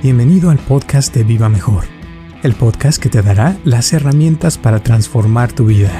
Bienvenido 0.00 0.50
al 0.50 0.58
podcast 0.58 1.12
de 1.12 1.24
Viva 1.24 1.48
Mejor, 1.48 1.82
el 2.44 2.54
podcast 2.54 3.02
que 3.02 3.08
te 3.08 3.20
dará 3.20 3.58
las 3.64 3.92
herramientas 3.92 4.56
para 4.56 4.80
transformar 4.80 5.52
tu 5.52 5.66
vida. 5.66 5.90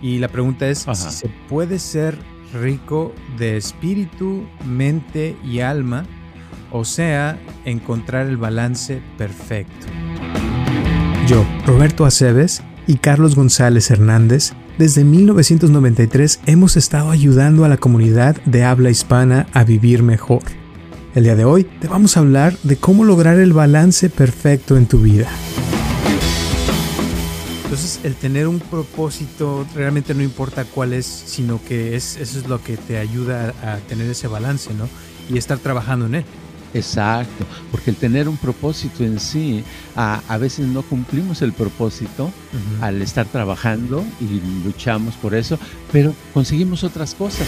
Y 0.00 0.18
la 0.18 0.28
pregunta 0.28 0.66
es, 0.66 0.86
si 0.94 1.10
¿se 1.10 1.28
puede 1.50 1.78
ser 1.78 2.16
rico 2.54 3.12
de 3.36 3.58
espíritu, 3.58 4.46
mente 4.64 5.36
y 5.44 5.60
alma? 5.60 6.06
O 6.72 6.86
sea, 6.86 7.38
encontrar 7.66 8.26
el 8.26 8.38
balance 8.38 9.02
perfecto. 9.18 9.86
Yo, 11.26 11.44
Roberto 11.66 12.06
Aceves 12.06 12.62
y 12.86 12.96
Carlos 12.96 13.34
González 13.34 13.90
Hernández, 13.90 14.54
desde 14.78 15.04
1993 15.04 16.40
hemos 16.46 16.78
estado 16.78 17.10
ayudando 17.10 17.66
a 17.66 17.68
la 17.68 17.76
comunidad 17.76 18.36
de 18.46 18.64
habla 18.64 18.88
hispana 18.88 19.48
a 19.52 19.64
vivir 19.64 20.02
mejor 20.02 20.44
el 21.14 21.24
día 21.24 21.34
de 21.34 21.44
hoy 21.44 21.64
te 21.64 21.88
vamos 21.88 22.16
a 22.16 22.20
hablar 22.20 22.56
de 22.62 22.76
cómo 22.76 23.04
lograr 23.04 23.38
el 23.38 23.52
balance 23.52 24.10
perfecto 24.10 24.76
en 24.76 24.86
tu 24.86 25.00
vida. 25.00 25.28
Entonces, 27.64 28.00
el 28.02 28.14
tener 28.14 28.48
un 28.48 28.60
propósito 28.60 29.66
realmente 29.74 30.14
no 30.14 30.22
importa 30.22 30.64
cuál 30.64 30.94
es, 30.94 31.04
sino 31.06 31.60
que 31.62 31.96
es, 31.96 32.16
eso 32.16 32.38
es 32.38 32.48
lo 32.48 32.62
que 32.62 32.76
te 32.76 32.98
ayuda 32.98 33.52
a 33.62 33.76
tener 33.88 34.10
ese 34.10 34.26
balance, 34.26 34.72
¿no? 34.72 34.88
Y 35.28 35.36
estar 35.36 35.58
trabajando 35.58 36.06
en 36.06 36.16
él. 36.16 36.24
Exacto, 36.74 37.46
porque 37.70 37.90
el 37.90 37.96
tener 37.96 38.28
un 38.28 38.36
propósito 38.36 39.04
en 39.04 39.20
sí, 39.20 39.64
a, 39.96 40.22
a 40.28 40.38
veces 40.38 40.66
no 40.66 40.82
cumplimos 40.82 41.40
el 41.40 41.52
propósito 41.52 42.30
al 42.80 43.00
estar 43.00 43.26
trabajando 43.26 44.04
y 44.20 44.40
luchamos 44.64 45.14
por 45.14 45.34
eso, 45.34 45.58
pero 45.92 46.14
conseguimos 46.34 46.84
otras 46.84 47.14
cosas. 47.14 47.46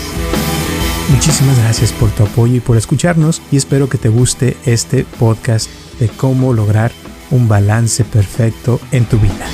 Muchísimas 1.11 1.59
gracias 1.59 1.93
por 1.93 2.09
tu 2.11 2.23
apoyo 2.23 2.55
y 2.55 2.61
por 2.61 2.77
escucharnos 2.77 3.43
y 3.51 3.57
espero 3.57 3.89
que 3.89 3.99
te 3.99 4.09
guste 4.09 4.57
este 4.65 5.05
podcast 5.05 5.69
de 5.99 6.09
cómo 6.09 6.53
lograr 6.53 6.93
un 7.33 7.49
balance 7.49 8.05
perfecto 8.05 8.81
en 8.93 9.05
tu 9.05 9.19
vida. 9.19 9.47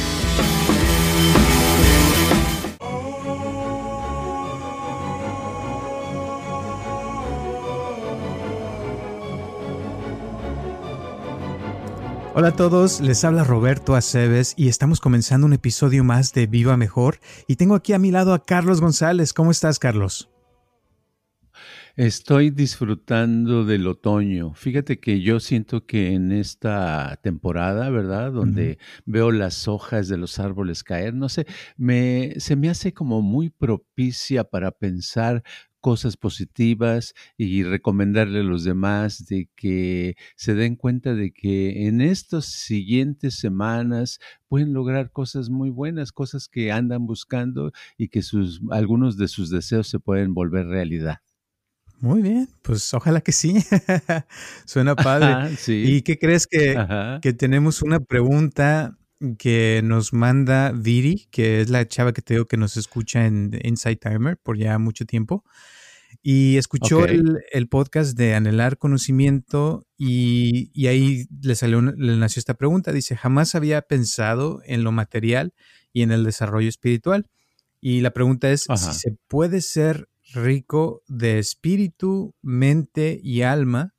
Hola 12.35 12.49
a 12.49 12.53
todos, 12.53 13.01
les 13.01 13.25
habla 13.25 13.45
Roberto 13.45 13.95
Aceves 13.95 14.53
y 14.59 14.69
estamos 14.69 15.01
comenzando 15.01 15.47
un 15.47 15.55
episodio 15.55 16.05
más 16.05 16.35
de 16.35 16.47
Viva 16.47 16.77
Mejor 16.77 17.19
y 17.47 17.57
tengo 17.57 17.75
aquí 17.75 17.95
a 17.95 17.99
mi 17.99 18.11
lado 18.11 18.35
a 18.35 18.43
Carlos 18.43 18.83
González. 18.83 19.33
¿Cómo 19.33 19.51
estás, 19.51 19.79
Carlos? 19.79 20.29
Estoy 21.97 22.51
disfrutando 22.51 23.65
del 23.65 23.87
otoño. 23.87 24.53
Fíjate 24.53 25.01
que 25.01 25.23
yo 25.23 25.41
siento 25.41 25.87
que 25.87 26.13
en 26.13 26.31
esta 26.31 27.19
temporada, 27.23 27.89
¿verdad? 27.89 28.33
Donde 28.33 28.79
veo 29.07 29.33
las 29.33 29.67
hojas 29.67 30.07
de 30.09 30.19
los 30.19 30.39
árboles 30.39 30.85
caer, 30.85 31.15
no 31.15 31.31
sé, 31.31 31.47
me, 31.79 32.35
se 32.37 32.55
me 32.55 32.69
hace 32.69 32.93
como 32.93 33.23
muy 33.23 33.49
propicia 33.49 34.45
para 34.45 34.73
pensar 34.73 35.43
cosas 35.81 36.19
positivas 36.19 37.15
y 37.39 37.63
recomendarle 37.63 38.41
a 38.41 38.43
los 38.43 38.65
demás 38.65 39.25
de 39.25 39.49
que 39.57 40.17
se 40.37 40.55
den 40.55 40.77
cuenta 40.77 41.15
de 41.15 41.33
que 41.33 41.87
en 41.87 42.03
estas 42.03 42.45
siguientes 42.45 43.39
semanas 43.39 44.19
pueden 44.49 44.75
lograr 44.75 45.13
cosas 45.13 45.49
muy 45.49 45.71
buenas, 45.71 46.13
cosas 46.13 46.49
que 46.49 46.73
andan 46.73 47.07
buscando 47.07 47.73
y 47.97 48.09
que 48.09 48.21
sus, 48.21 48.61
algunos 48.71 49.17
de 49.17 49.29
sus 49.29 49.49
deseos 49.49 49.89
se 49.89 49.99
pueden 49.99 50.35
volver 50.35 50.67
realidad. 50.67 51.21
Muy 52.01 52.23
bien, 52.23 52.49
pues 52.63 52.93
ojalá 52.95 53.21
que 53.21 53.33
sí. 53.33 53.57
Suena 54.67 54.95
padre. 54.95 55.57
¿Y 55.67 56.03
qué 56.03 56.19
crees 56.19 56.47
que, 56.47 56.77
que, 57.23 57.33
tenemos 57.33 57.83
una 57.83 58.01
pregunta 58.01 58.99
que 59.39 59.81
nos 59.83 60.13
manda 60.13 60.73
Viri, 60.73 61.27
que 61.31 61.61
es 61.61 61.71
la 61.71 61.87
chava 61.89 62.13
que 62.13 62.23
te 62.23 62.35
digo 62.35 62.47
que 62.47 62.59
nos 62.59 62.77
escucha 62.77 63.25
en 63.25 63.59
Inside 63.63 63.97
Timer 63.97 64.37
por 64.37 64.59
ya 64.59 64.79
mucho 64.79 65.07
tiempo? 65.07 65.45
Y 66.23 66.57
escuchó 66.57 67.05
el, 67.05 67.39
el, 67.53 67.69
podcast 67.69 68.17
de 68.17 68.35
Anhelar 68.35 68.79
Conocimiento 68.79 69.87
y, 69.97 70.71
y 70.75 70.89
ahí 70.89 71.27
le 71.43 71.55
salió, 71.55 71.81
le 71.81 72.17
nació 72.17 72.41
esta 72.41 72.55
pregunta. 72.55 72.93
Dice, 72.93 73.17
jamás 73.17 73.55
había 73.55 73.81
pensado 73.83 74.61
en 74.65 74.83
lo 74.83 74.93
material 74.93 75.55
y 75.93 76.03
en 76.03 76.11
el 76.11 76.25
desarrollo 76.25 76.69
espiritual. 76.69 77.27
Y 77.81 78.01
la 78.01 78.11
pregunta 78.11 78.51
es 78.51 78.67
si 78.75 78.93
se 78.93 79.17
puede 79.29 79.61
ser 79.61 80.09
rico 80.37 81.03
de 81.09 81.39
espíritu, 81.39 82.35
mente 82.43 83.19
y 83.23 83.43
alma, 83.43 83.95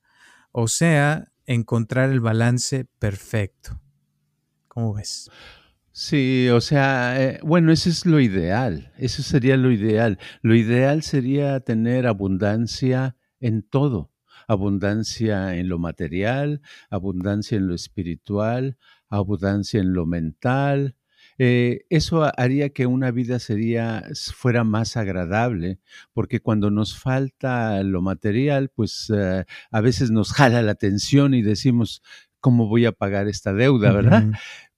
o 0.52 0.68
sea, 0.68 1.32
encontrar 1.46 2.10
el 2.12 2.20
balance 2.20 2.86
perfecto. 3.00 3.82
¿Cómo 4.68 4.94
ves? 4.94 5.30
Sí, 5.92 6.48
o 6.50 6.62
sea, 6.62 7.20
eh, 7.20 7.40
bueno, 7.44 7.72
eso 7.72 7.90
es 7.90 8.06
lo 8.06 8.20
ideal, 8.20 8.94
eso 9.00 9.24
sería 9.24 9.58
lo 9.58 9.72
ideal. 9.72 10.20
Lo 10.44 10.54
ideal 10.54 11.02
sería 11.02 11.60
tener 11.62 12.06
abundancia 12.06 13.16
en 13.40 13.64
todo, 13.64 14.12
abundancia 14.48 15.56
en 15.56 15.70
lo 15.70 15.80
material, 15.80 16.62
abundancia 16.92 17.58
en 17.58 17.68
lo 17.68 17.74
espiritual, 17.74 18.78
abundancia 19.10 19.80
en 19.80 19.94
lo 19.94 20.06
mental, 20.06 20.96
eh, 21.38 21.86
eso 21.90 22.32
haría 22.38 22.70
que 22.70 22.88
una 22.88 23.12
vida 23.12 23.40
sería, 23.40 24.04
fuera 24.34 24.64
más 24.64 24.98
agradable, 24.98 25.80
porque 26.14 26.40
cuando 26.40 26.72
nos 26.72 26.98
falta 26.98 27.84
lo 27.84 28.02
material, 28.02 28.70
pues 28.70 29.12
eh, 29.16 29.46
a 29.72 29.82
veces 29.82 30.10
nos 30.12 30.34
jala 30.34 30.62
la 30.62 30.72
atención 30.72 31.34
y 31.34 31.42
decimos, 31.42 32.02
¿cómo 32.40 32.68
voy 32.68 32.86
a 32.86 32.92
pagar 32.92 33.28
esta 33.28 33.54
deuda, 33.54 33.92
verdad? 33.92 34.26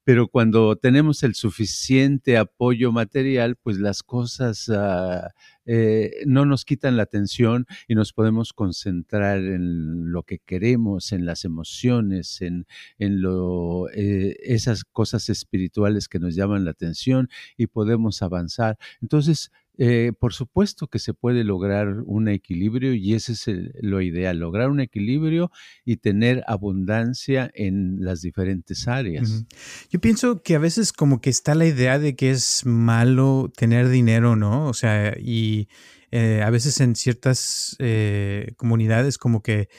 Pero 0.10 0.28
cuando 0.28 0.76
tenemos 0.76 1.22
el 1.22 1.36
suficiente 1.36 2.36
apoyo 2.36 2.92
material, 2.92 3.58
pues 3.58 3.78
las 3.78 4.02
cosas 4.02 4.68
ah, 4.70 5.36
eh, 5.68 6.24
no 6.26 6.48
nos 6.48 6.66
quitan 6.66 6.98
la 6.98 7.04
atención 7.04 7.68
y 7.88 7.94
nos 7.94 8.12
podemos 8.12 8.52
concentrar 8.52 9.38
en 9.38 10.12
lo 10.12 10.24
que 10.24 10.40
queremos, 10.40 11.12
en 11.12 11.28
las 11.28 11.46
emociones, 11.46 12.42
en, 12.42 12.66
en 12.98 13.22
lo, 13.22 13.88
eh, 13.92 14.36
esas 14.42 14.84
cosas 14.84 15.30
espirituales 15.30 16.08
que 16.08 16.18
nos 16.18 16.34
llaman 16.34 16.66
la 16.66 16.72
atención 16.72 17.30
y 17.56 17.68
podemos 17.68 18.24
avanzar. 18.24 18.80
Entonces, 19.04 19.52
eh, 19.82 20.12
por 20.20 20.34
supuesto 20.34 20.88
que 20.88 21.00
se 21.00 21.14
puede 21.14 21.46
lograr 21.46 22.02
un 22.06 22.28
equilibrio 22.28 22.94
y 22.94 23.14
ese 23.14 23.32
es 23.32 23.46
lo 23.82 24.02
ideal, 24.02 24.38
lograr 24.38 24.70
un 24.70 24.82
equilibrio 24.82 25.52
y 25.86 25.96
tener 25.96 26.44
abundancia 26.48 27.50
en 27.54 28.04
las 28.04 28.22
diferentes 28.22 28.90
áreas. 28.90 29.46
Yo 29.90 30.02
pienso 30.02 30.44
que 30.44 30.56
a 30.56 30.60
veces 30.60 30.92
como 30.92 31.22
que 31.22 31.30
está 31.30 31.56
la 31.56 31.66
idea 31.66 31.98
de 31.98 32.18
que 32.18 32.32
es 32.32 32.66
malo 32.66 33.54
tener 33.56 33.88
dinero, 33.88 34.36
¿no? 34.36 34.68
O 34.68 34.74
sea, 34.74 35.16
y 35.18 35.70
eh, 36.12 36.42
a 36.44 36.50
veces 36.50 36.82
en 36.82 36.98
ciertas 36.98 37.78
eh, 37.80 38.52
comunidades 38.58 39.18
como 39.18 39.42
que 39.42 39.70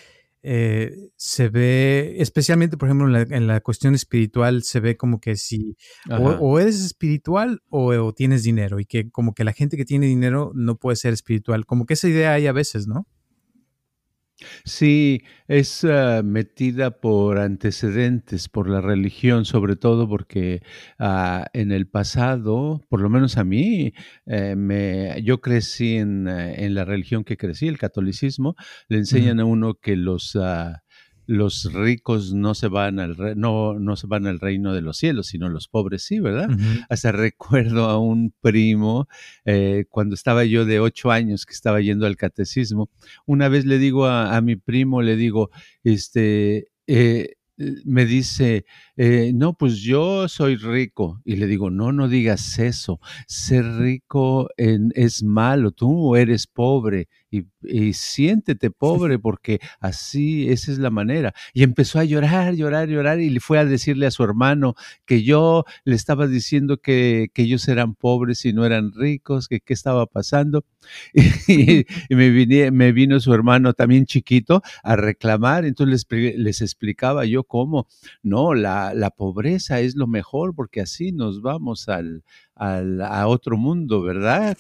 eh, 0.42 1.10
se 1.16 1.48
ve, 1.48 2.16
especialmente 2.19 2.76
por 2.76 2.88
ejemplo 2.88 3.06
en 3.19 3.46
la, 3.46 3.60
cuestión 3.60 3.94
espiritual, 3.94 4.62
se 4.62 4.81
ve 4.81 4.96
como 4.96 5.20
que 5.20 5.37
si 5.37 5.76
o, 6.08 6.58
eres 6.58 6.84
espiritual 6.84 7.60
o, 7.69 8.12
tienes 8.14 8.42
dinero 8.42 8.81
y 8.81 8.87
que 8.87 9.10
como 9.10 9.34
que 9.34 9.44
la 9.44 9.52
gente 9.52 9.76
que 9.76 9.84
tiene 9.84 10.06
dinero 10.06 10.52
no 10.54 10.76
puede 10.76 10.96
ser 10.96 11.12
espiritual, 11.12 11.66
como 11.66 11.84
que 11.84 11.94
esa 11.94 12.08
idea 12.08 12.32
hay 12.32 12.46
a 12.46 12.52
veces, 12.52 12.87
¿no? 12.87 13.06
Sí, 14.64 15.22
es 15.48 15.84
ah, 15.84 16.22
metida 16.25 17.00
por 17.00 17.38
antecedentes, 17.38 18.48
por 18.48 18.69
la 18.69 18.81
religión, 18.81 19.44
sobre 19.44 19.76
todo 19.76 20.08
porque 20.08 20.62
ah, 20.98 21.46
en 21.52 21.72
el 21.72 21.88
pasado, 21.88 22.81
por 22.88 23.00
lo 23.00 23.08
menos 23.10 23.37
a 23.37 23.44
mí, 23.44 23.92
eh, 24.26 24.56
me, 24.56 25.22
yo 25.22 25.40
crecí 25.40 25.96
en, 25.96 26.28
eh, 26.28 26.64
en, 26.64 26.75
la 26.75 26.84
religión 26.84 27.25
que 27.25 27.37
crecí, 27.37 27.69
el 27.69 27.78
catolicismo, 27.78 28.54
le 28.88 28.98
enseñan 28.98 29.40
a 29.40 29.44
uno 29.44 29.75
que 29.75 29.96
los, 29.96 30.37
ah, 30.37 30.82
los 31.31 31.73
ricos 31.73 32.35
no 32.35 32.55
se 32.55 32.67
van 32.67 32.99
al 32.99 33.17
no, 33.38 33.79
no 33.79 33.94
se 33.94 34.09
van 34.09 34.27
al 34.27 34.41
reino 34.41 34.75
de 34.75 34.81
los 34.81 34.97
cielos, 34.97 35.29
sino 35.29 35.49
los 35.49 35.69
pobres 35.69 36.03
sí, 36.03 36.19
¿verdad? 36.19 36.50
Hasta 36.88 37.12
recuerdo 37.12 37.85
a 37.85 38.00
un 38.00 38.35
primo 38.41 39.06
eh, 39.44 39.85
cuando 39.88 40.17
estaba 40.17 40.44
yo 40.44 40.65
de 40.65 40.81
ocho 40.81 41.12
años 41.12 41.47
que 41.47 41.53
estaba 41.53 41.81
yendo 41.81 42.06
al 42.06 42.17
catecismo. 42.17 42.91
Una 43.27 43.49
vez 43.49 43.65
le 43.65 43.79
digo 43.79 44.06
a, 44.06 44.37
a 44.37 44.41
mi 44.41 44.56
primo, 44.56 45.03
le 45.03 45.15
digo, 45.15 45.50
este, 45.85 46.73
eh, 46.88 47.35
me 47.85 48.06
dice, 48.06 48.65
eh, 48.97 49.32
no, 49.35 49.55
pues 49.55 49.77
yo 49.77 50.29
soy 50.29 50.56
rico. 50.56 51.21
Y 51.25 51.37
le 51.37 51.47
digo, 51.47 51.71
no, 51.71 51.93
no 51.93 52.09
digas 52.09 52.59
eso. 52.59 53.00
Ser 53.27 53.65
rico 53.77 54.49
es 54.56 55.23
malo, 55.23 55.71
tú 55.71 56.17
eres 56.17 56.47
pobre 56.47 57.09
y, 57.31 57.93
siéntete 57.93 58.71
pobre 58.71 59.19
porque 59.19 59.61
así, 59.81 60.49
esa 60.49 60.73
es 60.73 60.79
la 60.79 60.91
manera. 60.91 61.32
Y 61.55 61.62
empezó 61.62 61.99
a 61.99 62.05
llorar, 62.05 62.55
llorar, 62.55 62.88
llorar 62.88 63.21
y 63.21 63.38
fue 63.38 63.59
a 63.59 63.65
decirle 63.65 64.06
a 64.06 64.11
su 64.11 64.25
hermano 64.25 64.75
que 65.06 65.23
yo 65.23 65.65
le 65.85 65.94
estaba 65.94 66.27
diciendo 66.27 66.79
que, 66.79 67.31
ellos 67.41 67.67
eran 67.69 67.94
pobres 67.94 68.44
y 68.44 68.53
no 68.53 68.67
eran 68.67 68.93
ricos, 68.93 69.49
que 69.49 69.61
qué 69.61 69.73
estaba 69.73 70.06
pasando. 70.06 70.65
Y, 71.49 71.85
me, 72.11 72.71
me 72.71 72.93
vino 72.93 73.19
su 73.21 73.32
hermano 73.35 73.73
también 73.73 74.06
chiquito 74.06 74.62
a 74.82 74.97
reclamar, 74.97 75.65
entonces 75.65 76.06
les, 76.11 76.37
les 76.38 76.61
explicaba 76.62 77.25
yo 77.25 77.44
cómo, 77.44 77.88
no, 78.23 78.55
la, 78.55 78.94
la 78.94 79.11
pobreza 79.11 79.81
es 79.81 79.97
lo 79.97 80.06
mejor 80.06 80.55
porque 80.55 80.81
así 80.81 81.12
nos 81.12 81.43
vamos 81.43 81.88
al, 81.88 82.23
a 82.60 83.26
otro 83.26 83.56
mundo, 83.56 84.02
¿verdad? 84.02 84.56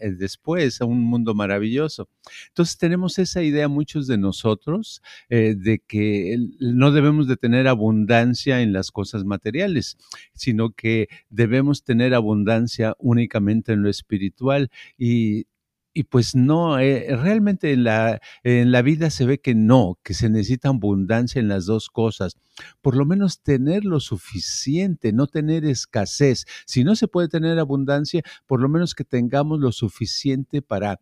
Eh, 0.00 0.12
después, 0.12 0.80
a 0.80 0.86
un 0.86 1.02
mundo 1.02 1.34
maravilloso. 1.34 2.08
Entonces 2.48 2.78
tenemos 2.78 3.18
esa 3.18 3.42
idea 3.42 3.68
muchos 3.68 4.06
de 4.06 4.16
nosotros 4.16 5.02
eh, 5.28 5.54
de 5.56 5.78
que 5.80 6.38
no 6.60 6.92
debemos 6.92 7.28
de 7.28 7.36
tener 7.36 7.68
abundancia 7.68 8.62
en 8.62 8.72
las 8.72 8.90
cosas 8.90 9.24
materiales, 9.24 9.98
sino 10.32 10.70
que 10.70 11.08
debemos 11.28 11.84
tener 11.84 12.14
abundancia 12.14 12.94
únicamente 12.98 13.72
en 13.72 13.82
lo 13.82 13.90
espiritual 13.90 14.70
y 14.96 15.46
y 15.94 16.04
pues 16.04 16.34
no, 16.34 16.78
eh, 16.78 17.16
realmente 17.16 17.72
en 17.72 17.84
la, 17.84 18.20
en 18.44 18.72
la 18.72 18.82
vida 18.82 19.10
se 19.10 19.26
ve 19.26 19.38
que 19.38 19.54
no, 19.54 19.98
que 20.02 20.14
se 20.14 20.30
necesita 20.30 20.68
abundancia 20.68 21.38
en 21.40 21.48
las 21.48 21.66
dos 21.66 21.90
cosas. 21.90 22.36
Por 22.80 22.96
lo 22.96 23.04
menos 23.04 23.42
tener 23.42 23.84
lo 23.84 24.00
suficiente, 24.00 25.12
no 25.12 25.26
tener 25.26 25.64
escasez. 25.64 26.46
Si 26.66 26.84
no 26.84 26.96
se 26.96 27.08
puede 27.08 27.28
tener 27.28 27.58
abundancia, 27.58 28.22
por 28.46 28.60
lo 28.60 28.68
menos 28.68 28.94
que 28.94 29.04
tengamos 29.04 29.60
lo 29.60 29.72
suficiente 29.72 30.62
para 30.62 31.00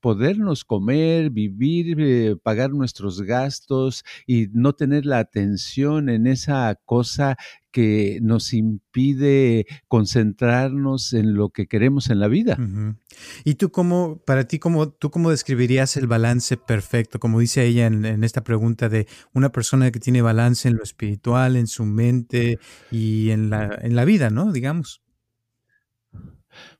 podernos 0.00 0.64
comer, 0.64 1.30
vivir, 1.30 1.96
eh, 2.00 2.36
pagar 2.42 2.70
nuestros 2.70 3.22
gastos 3.22 4.04
y 4.26 4.48
no 4.52 4.74
tener 4.74 5.06
la 5.06 5.18
atención 5.18 6.08
en 6.08 6.26
esa 6.26 6.78
cosa 6.84 7.36
que 7.70 8.18
nos 8.22 8.54
impide 8.54 9.66
concentrarnos 9.88 11.12
en 11.12 11.34
lo 11.34 11.50
que 11.50 11.66
queremos 11.66 12.10
en 12.10 12.18
la 12.20 12.28
vida. 12.28 12.58
¿Y 13.44 13.54
tú 13.54 13.70
cómo, 13.70 14.22
para 14.24 14.44
ti, 14.44 14.58
cómo, 14.58 14.90
tú 14.90 15.10
cómo 15.10 15.30
describirías 15.30 15.96
el 15.96 16.06
balance 16.06 16.56
perfecto? 16.56 17.20
Como 17.20 17.40
dice 17.40 17.64
ella 17.64 17.86
en, 17.86 18.04
en, 18.04 18.24
esta 18.24 18.42
pregunta 18.42 18.88
de 18.88 19.06
una 19.32 19.52
persona 19.52 19.90
que 19.90 20.00
tiene 20.00 20.22
balance 20.22 20.68
en 20.68 20.76
lo 20.76 20.82
espiritual, 20.82 21.56
en 21.56 21.66
su 21.66 21.84
mente 21.84 22.58
y 22.90 23.30
en 23.30 23.50
la, 23.50 23.78
en 23.80 23.94
la 23.94 24.04
vida, 24.04 24.30
¿no? 24.30 24.52
Digamos. 24.52 25.02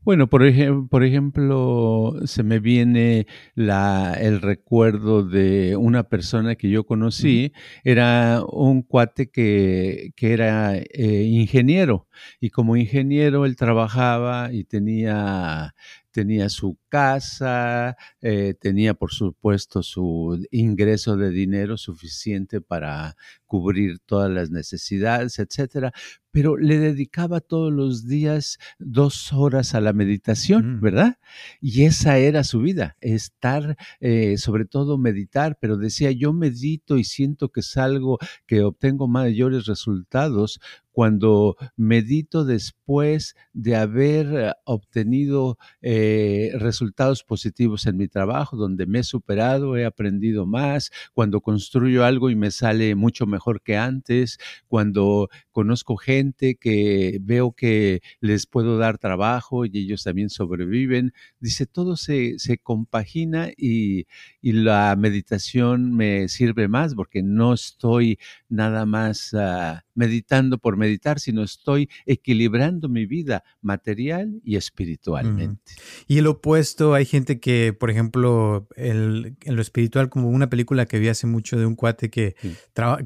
Bueno, 0.00 0.28
por, 0.28 0.42
por 0.88 1.04
ejemplo, 1.04 2.14
se 2.24 2.42
me 2.42 2.58
viene 2.58 3.26
la, 3.54 4.14
el 4.18 4.40
recuerdo 4.40 5.22
de 5.22 5.76
una 5.76 6.04
persona 6.04 6.54
que 6.56 6.70
yo 6.70 6.84
conocí, 6.84 7.52
era 7.84 8.42
un 8.50 8.82
cuate 8.82 9.30
que, 9.30 10.12
que 10.16 10.32
era 10.32 10.76
eh, 10.76 11.24
ingeniero 11.24 12.08
y 12.40 12.50
como 12.50 12.76
ingeniero 12.76 13.44
él 13.44 13.56
trabajaba 13.56 14.52
y 14.52 14.64
tenía 14.64 15.74
tenía 16.10 16.48
su 16.48 16.76
casa, 16.88 17.96
eh, 18.22 18.54
tenía 18.60 18.94
por 18.94 19.12
supuesto 19.12 19.84
su 19.84 20.44
ingreso 20.50 21.16
de 21.16 21.30
dinero 21.30 21.76
suficiente 21.76 22.60
para 22.60 23.14
cubrir 23.46 24.00
todas 24.00 24.28
las 24.28 24.50
necesidades, 24.50 25.38
etcétera, 25.38 25.92
pero 26.30 26.56
le 26.56 26.78
dedicaba 26.78 27.40
todos 27.40 27.72
los 27.72 28.06
días 28.06 28.58
dos 28.78 29.32
horas 29.32 29.74
a 29.74 29.80
la 29.80 29.92
meditación, 29.92 30.76
mm. 30.76 30.80
¿verdad? 30.80 31.18
Y 31.60 31.84
esa 31.84 32.18
era 32.18 32.44
su 32.44 32.60
vida, 32.60 32.96
estar, 33.00 33.76
eh, 34.00 34.36
sobre 34.38 34.64
todo 34.64 34.98
meditar, 34.98 35.58
pero 35.60 35.76
decía, 35.76 36.10
yo 36.10 36.32
medito 36.32 36.98
y 36.98 37.04
siento 37.04 37.50
que 37.50 37.62
salgo, 37.62 38.18
que 38.46 38.62
obtengo 38.62 39.08
mayores 39.08 39.66
resultados 39.66 40.60
cuando 40.98 41.56
medito 41.76 42.44
después 42.44 43.36
de 43.52 43.76
haber 43.76 44.56
obtenido 44.64 45.56
eh, 45.80 46.50
resultados 46.54 47.22
positivos 47.22 47.86
en 47.86 47.96
mi 47.96 48.08
trabajo, 48.08 48.56
donde 48.56 48.84
me 48.84 48.98
he 48.98 49.04
superado, 49.04 49.76
he 49.76 49.84
aprendido 49.84 50.44
más, 50.44 50.90
cuando 51.14 51.40
construyo 51.40 52.04
algo 52.04 52.30
y 52.30 52.34
me 52.34 52.50
sale 52.50 52.96
mucho 52.96 53.26
mejor 53.26 53.62
que 53.62 53.76
antes, 53.76 54.38
cuando 54.66 55.28
conozco 55.52 55.96
gente 55.96 56.17
que 56.60 57.18
veo 57.20 57.52
que 57.52 58.00
les 58.20 58.46
puedo 58.46 58.78
dar 58.78 58.98
trabajo 58.98 59.64
y 59.64 59.70
ellos 59.74 60.04
también 60.04 60.30
sobreviven. 60.30 61.12
Dice, 61.40 61.66
todo 61.66 61.96
se, 61.96 62.38
se 62.38 62.58
compagina 62.58 63.50
y, 63.56 64.06
y, 64.40 64.52
la 64.52 64.94
meditación 64.96 65.92
me 65.92 66.28
sirve 66.28 66.68
más 66.68 66.94
porque 66.94 67.22
no 67.22 67.54
estoy 67.54 68.18
nada 68.48 68.86
más... 68.86 69.32
Uh, 69.32 69.87
meditando 69.98 70.58
por 70.58 70.76
meditar, 70.76 71.18
sino 71.18 71.42
estoy 71.42 71.90
equilibrando 72.06 72.88
mi 72.88 73.04
vida 73.04 73.42
material 73.60 74.40
y 74.44 74.54
espiritualmente. 74.54 75.60
Y 76.06 76.18
el 76.18 76.28
opuesto, 76.28 76.94
hay 76.94 77.04
gente 77.04 77.40
que, 77.40 77.72
por 77.72 77.90
ejemplo, 77.90 78.68
en 78.76 79.36
lo 79.44 79.60
espiritual, 79.60 80.08
como 80.08 80.30
una 80.30 80.48
película 80.48 80.86
que 80.86 81.00
vi 81.00 81.08
hace 81.08 81.26
mucho 81.26 81.58
de 81.58 81.66
un 81.66 81.74
cuate 81.74 82.10
que, 82.10 82.36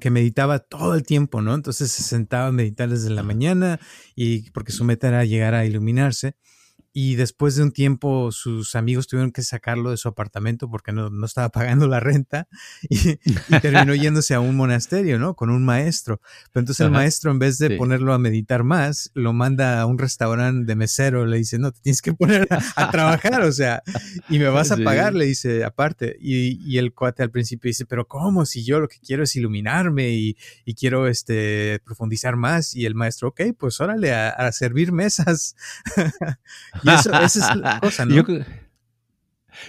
que 0.00 0.10
meditaba 0.10 0.58
todo 0.58 0.94
el 0.94 1.02
tiempo, 1.02 1.40
¿no? 1.40 1.54
Entonces 1.54 1.90
se 1.90 2.02
sentaba 2.02 2.48
a 2.48 2.52
meditar 2.52 2.90
desde 2.90 3.08
la 3.08 3.22
mañana 3.22 3.80
y 4.14 4.50
porque 4.50 4.72
su 4.72 4.84
meta 4.84 5.08
era 5.08 5.24
llegar 5.24 5.54
a 5.54 5.64
iluminarse 5.64 6.36
y 6.92 7.14
después 7.14 7.56
de 7.56 7.62
un 7.62 7.72
tiempo 7.72 8.32
sus 8.32 8.74
amigos 8.74 9.06
tuvieron 9.06 9.32
que 9.32 9.42
sacarlo 9.42 9.90
de 9.90 9.96
su 9.96 10.08
apartamento 10.08 10.68
porque 10.68 10.92
no, 10.92 11.08
no 11.08 11.24
estaba 11.24 11.48
pagando 11.48 11.88
la 11.88 12.00
renta 12.00 12.48
y, 12.88 13.16
terminó 13.60 13.94
yéndose 14.02 14.34
a 14.34 14.40
un 14.40 14.56
monasterio, 14.56 15.18
¿no? 15.18 15.34
Con 15.34 15.50
un 15.50 15.64
maestro. 15.64 16.20
Pero 16.52 16.62
entonces 16.62 16.84
el 16.84 16.90
maestro, 16.90 17.30
en 17.30 17.38
vez 17.38 17.58
de 17.58 17.76
ponerlo 17.76 18.12
a 18.12 18.18
meditar 18.18 18.62
más, 18.62 19.10
lo 19.14 19.32
manda 19.32 19.80
a 19.80 19.86
un 19.86 19.98
restaurante 19.98 20.66
de 20.66 20.76
mesero, 20.76 21.24
le 21.24 21.38
dice, 21.38 21.58
no, 21.58 21.72
te 21.72 21.80
tienes 21.80 22.02
que 22.02 22.12
poner 22.12 22.46
a, 22.50 22.90
trabajar, 22.90 23.42
o 23.42 23.52
sea, 23.52 23.82
y 24.28 24.38
me 24.38 24.48
vas 24.48 24.70
a 24.70 24.76
pagar, 24.76 25.14
le 25.14 25.24
dice, 25.24 25.64
aparte. 25.64 26.16
Y, 26.20 26.60
y, 26.62 26.78
el 26.78 26.92
cuate 26.92 27.22
al 27.22 27.30
principio 27.30 27.68
dice, 27.68 27.86
pero 27.86 28.06
¿cómo? 28.06 28.44
Si 28.44 28.64
yo 28.64 28.80
lo 28.80 28.88
que 28.88 28.98
quiero 28.98 29.22
es 29.22 29.34
iluminarme 29.36 30.10
y, 30.10 30.36
y 30.64 30.74
quiero 30.74 31.06
este, 31.06 31.80
profundizar 31.84 32.36
más. 32.36 32.74
Y 32.74 32.86
el 32.86 32.94
maestro, 32.94 33.28
ok, 33.28 33.40
pues 33.58 33.80
órale, 33.80 34.12
a, 34.12 34.28
a 34.30 34.52
servir 34.52 34.92
mesas. 34.92 35.56
Y 36.82 36.90
eso, 36.90 37.12
esa 37.12 37.52
es 37.52 37.56
la 37.56 37.80
cosa, 37.80 38.04
¿no? 38.06 38.24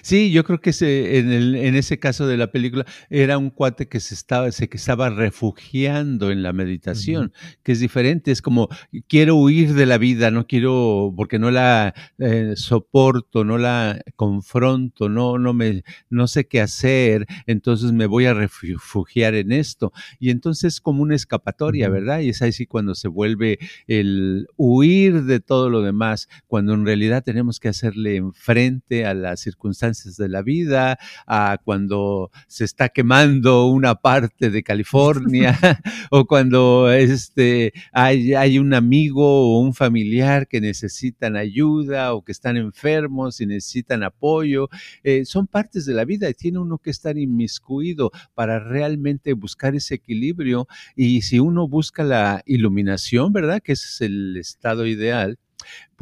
Sí, 0.01 0.31
yo 0.31 0.43
creo 0.43 0.61
que 0.61 0.71
ese, 0.71 1.19
en, 1.19 1.31
el, 1.31 1.55
en, 1.55 1.75
ese 1.75 1.99
caso 1.99 2.27
de 2.27 2.37
la 2.37 2.51
película 2.51 2.85
era 3.09 3.37
un 3.37 3.49
cuate 3.49 3.87
que 3.87 3.99
se 3.99 4.13
estaba, 4.13 4.51
se, 4.51 4.69
que 4.69 4.77
estaba 4.77 5.09
refugiando 5.09 6.31
en 6.31 6.43
la 6.43 6.53
meditación, 6.53 7.33
que 7.63 7.73
es 7.73 7.79
diferente, 7.79 8.31
es 8.31 8.41
como 8.41 8.69
quiero 9.07 9.35
huir 9.35 9.73
de 9.73 9.85
la 9.85 9.97
vida, 9.97 10.31
no 10.31 10.47
quiero, 10.47 11.13
porque 11.15 11.39
no 11.39 11.51
la 11.51 11.93
eh, 12.19 12.53
soporto, 12.55 13.43
no 13.43 13.57
la 13.57 14.01
confronto, 14.15 15.09
no, 15.09 15.37
no 15.37 15.53
me, 15.53 15.83
no 16.09 16.27
sé 16.27 16.47
qué 16.47 16.61
hacer, 16.61 17.25
entonces 17.45 17.91
me 17.91 18.05
voy 18.05 18.25
a 18.25 18.33
refugiar 18.33 19.35
en 19.35 19.51
esto. 19.51 19.91
Y 20.19 20.29
entonces 20.29 20.75
es 20.75 20.81
como 20.81 21.03
una 21.03 21.15
escapatoria, 21.15 21.89
¿verdad? 21.89 22.19
Y 22.19 22.29
es 22.29 22.41
así 22.41 22.65
cuando 22.65 22.95
se 22.95 23.07
vuelve 23.07 23.59
el 23.87 24.47
huir 24.57 25.23
de 25.23 25.39
todo 25.39 25.69
lo 25.69 25.81
demás, 25.81 26.29
cuando 26.47 26.73
en 26.73 26.85
realidad 26.85 27.23
tenemos 27.23 27.59
que 27.59 27.69
hacerle 27.69 28.15
enfrente 28.15 29.05
a 29.05 29.13
las 29.13 29.47
circunstancias 29.73 30.17
de 30.17 30.29
la 30.29 30.41
vida, 30.41 30.97
a 31.25 31.57
cuando 31.63 32.31
se 32.47 32.63
está 32.63 32.89
quemando 32.89 33.65
una 33.67 33.95
parte 33.95 34.49
de 34.49 34.63
California 34.63 35.57
o 36.11 36.25
cuando 36.25 36.91
este, 36.91 37.73
hay, 37.91 38.33
hay 38.33 38.59
un 38.59 38.73
amigo 38.73 39.55
o 39.55 39.59
un 39.59 39.73
familiar 39.73 40.47
que 40.47 40.61
necesitan 40.61 41.35
ayuda 41.35 42.13
o 42.13 42.23
que 42.23 42.31
están 42.31 42.57
enfermos 42.57 43.41
y 43.41 43.45
necesitan 43.45 44.03
apoyo. 44.03 44.69
Eh, 45.03 45.25
son 45.25 45.47
partes 45.47 45.85
de 45.85 45.93
la 45.93 46.05
vida 46.05 46.29
y 46.29 46.33
tiene 46.33 46.59
uno 46.59 46.77
que 46.77 46.91
estar 46.91 47.17
inmiscuido 47.17 48.11
para 48.35 48.59
realmente 48.59 49.33
buscar 49.33 49.75
ese 49.75 49.95
equilibrio 49.95 50.67
y 50.95 51.21
si 51.23 51.39
uno 51.39 51.67
busca 51.67 52.03
la 52.03 52.43
iluminación, 52.45 53.33
¿verdad? 53.33 53.61
Que 53.61 53.73
ese 53.73 53.87
es 53.87 54.01
el 54.01 54.37
estado 54.37 54.85
ideal 54.85 55.39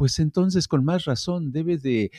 pues 0.02 0.18
entonces 0.18 0.66
con 0.66 0.84
más 0.84 1.04
razón 1.04 1.52
debe 1.52 1.78
de, 1.78 2.10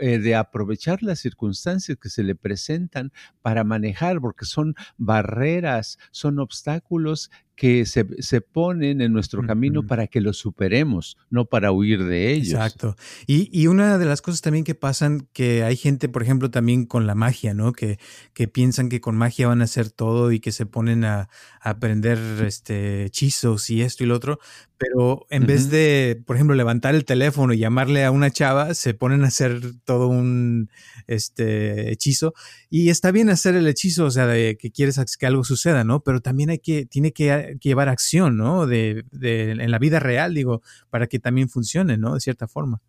eh, 0.00 0.18
de 0.18 0.34
aprovechar 0.34 1.02
las 1.02 1.18
circunstancias 1.18 1.98
que 2.00 2.08
se 2.08 2.22
le 2.22 2.34
presentan 2.34 3.12
para 3.42 3.64
manejar, 3.64 4.18
porque 4.18 4.46
son 4.46 4.74
barreras, 4.96 5.98
son 6.10 6.38
obstáculos 6.38 7.30
que 7.54 7.84
se, 7.86 8.06
se, 8.20 8.40
ponen 8.40 9.00
en 9.00 9.12
nuestro 9.12 9.44
camino 9.44 9.84
para 9.84 10.06
que 10.06 10.20
los 10.20 10.38
superemos, 10.38 11.16
no 11.28 11.46
para 11.46 11.72
huir 11.72 12.04
de 12.04 12.30
ellos. 12.30 12.54
Exacto. 12.54 12.94
Y, 13.26 13.50
y, 13.52 13.66
una 13.66 13.98
de 13.98 14.06
las 14.06 14.22
cosas 14.22 14.42
también 14.42 14.64
que 14.64 14.76
pasan, 14.76 15.26
que 15.32 15.64
hay 15.64 15.76
gente, 15.76 16.08
por 16.08 16.22
ejemplo, 16.22 16.52
también 16.52 16.86
con 16.86 17.08
la 17.08 17.16
magia, 17.16 17.54
¿no? 17.54 17.72
Que, 17.72 17.98
que 18.32 18.46
piensan 18.46 18.88
que 18.88 19.00
con 19.00 19.16
magia 19.16 19.48
van 19.48 19.60
a 19.60 19.64
hacer 19.64 19.90
todo 19.90 20.30
y 20.30 20.38
que 20.38 20.52
se 20.52 20.66
ponen 20.66 21.04
a, 21.04 21.28
a 21.60 21.70
aprender 21.70 22.18
este, 22.46 23.06
hechizos 23.06 23.70
y 23.70 23.82
esto 23.82 24.04
y 24.04 24.06
lo 24.06 24.14
otro, 24.14 24.38
pero 24.78 25.26
en 25.28 25.44
vez 25.44 25.68
de, 25.68 26.22
por 26.24 26.36
ejemplo, 26.36 26.54
levantar 26.54 26.94
el 26.94 27.04
teléfono 27.04 27.17
y 27.54 27.58
llamarle 27.58 28.04
a 28.04 28.10
una 28.10 28.30
chava, 28.30 28.74
se 28.74 28.94
ponen 28.94 29.24
a 29.24 29.28
hacer 29.28 29.60
todo 29.84 30.08
un 30.08 30.70
este, 31.06 31.92
hechizo. 31.92 32.34
Y 32.70 32.90
está 32.90 33.10
bien 33.10 33.30
hacer 33.30 33.54
el 33.54 33.66
hechizo, 33.66 34.06
o 34.06 34.10
sea, 34.10 34.26
de 34.26 34.56
que 34.56 34.70
quieres 34.70 35.00
que 35.18 35.26
algo 35.26 35.44
suceda, 35.44 35.84
¿no? 35.84 36.00
Pero 36.00 36.20
también 36.20 36.50
hay 36.50 36.58
que, 36.58 36.86
tiene 36.86 37.12
que, 37.12 37.56
llevar 37.60 37.88
acción, 37.88 38.36
¿no? 38.36 38.66
De, 38.66 39.04
de, 39.10 39.52
en 39.52 39.70
la 39.70 39.78
vida 39.78 40.00
real, 40.00 40.34
digo, 40.34 40.62
para 40.90 41.06
que 41.06 41.18
también 41.18 41.48
funcione, 41.48 41.98
¿no? 41.98 42.14
De 42.14 42.20
cierta 42.20 42.48
forma. 42.48 42.80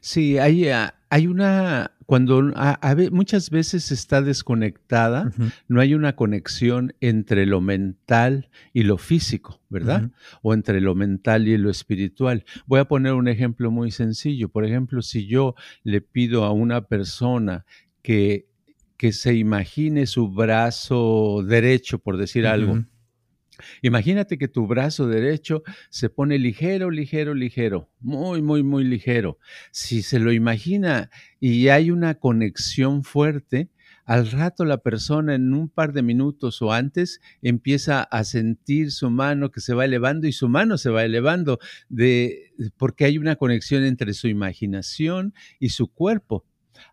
Sí, 0.00 0.38
hay, 0.38 0.68
ah, 0.68 0.95
hay 1.08 1.26
una, 1.26 1.92
cuando 2.06 2.52
muchas 3.12 3.50
veces 3.50 3.92
está 3.92 4.22
desconectada, 4.22 5.32
no 5.68 5.80
hay 5.80 5.94
una 5.94 6.16
conexión 6.16 6.94
entre 7.00 7.46
lo 7.46 7.60
mental 7.60 8.48
y 8.72 8.82
lo 8.82 8.98
físico, 8.98 9.60
¿verdad? 9.68 10.10
O 10.42 10.54
entre 10.54 10.80
lo 10.80 10.94
mental 10.94 11.46
y 11.48 11.56
lo 11.58 11.70
espiritual. 11.70 12.44
Voy 12.66 12.80
a 12.80 12.86
poner 12.86 13.12
un 13.12 13.28
ejemplo 13.28 13.70
muy 13.70 13.90
sencillo. 13.90 14.48
Por 14.48 14.64
ejemplo, 14.64 15.02
si 15.02 15.26
yo 15.26 15.54
le 15.84 16.00
pido 16.00 16.44
a 16.44 16.52
una 16.52 16.82
persona 16.82 17.64
que, 18.02 18.48
que 18.96 19.12
se 19.12 19.34
imagine 19.34 20.06
su 20.06 20.28
brazo 20.28 21.44
derecho, 21.46 21.98
por 21.98 22.16
decir 22.16 22.46
algo, 22.46 22.84
Imagínate 23.82 24.38
que 24.38 24.48
tu 24.48 24.66
brazo 24.66 25.06
derecho 25.08 25.62
se 25.90 26.10
pone 26.10 26.38
ligero, 26.38 26.90
ligero, 26.90 27.34
ligero, 27.34 27.90
muy, 28.00 28.42
muy, 28.42 28.62
muy 28.62 28.84
ligero. 28.84 29.38
Si 29.70 30.02
se 30.02 30.18
lo 30.18 30.32
imagina 30.32 31.10
y 31.40 31.68
hay 31.68 31.90
una 31.90 32.14
conexión 32.14 33.04
fuerte, 33.04 33.70
al 34.04 34.30
rato 34.30 34.64
la 34.64 34.78
persona 34.78 35.34
en 35.34 35.52
un 35.52 35.68
par 35.68 35.92
de 35.92 36.02
minutos 36.02 36.62
o 36.62 36.72
antes 36.72 37.20
empieza 37.42 38.02
a 38.02 38.22
sentir 38.24 38.92
su 38.92 39.10
mano 39.10 39.50
que 39.50 39.60
se 39.60 39.74
va 39.74 39.84
elevando 39.84 40.28
y 40.28 40.32
su 40.32 40.48
mano 40.48 40.78
se 40.78 40.90
va 40.90 41.04
elevando 41.04 41.58
de, 41.88 42.52
porque 42.76 43.04
hay 43.04 43.18
una 43.18 43.36
conexión 43.36 43.84
entre 43.84 44.14
su 44.14 44.28
imaginación 44.28 45.34
y 45.58 45.70
su 45.70 45.92
cuerpo. 45.92 46.44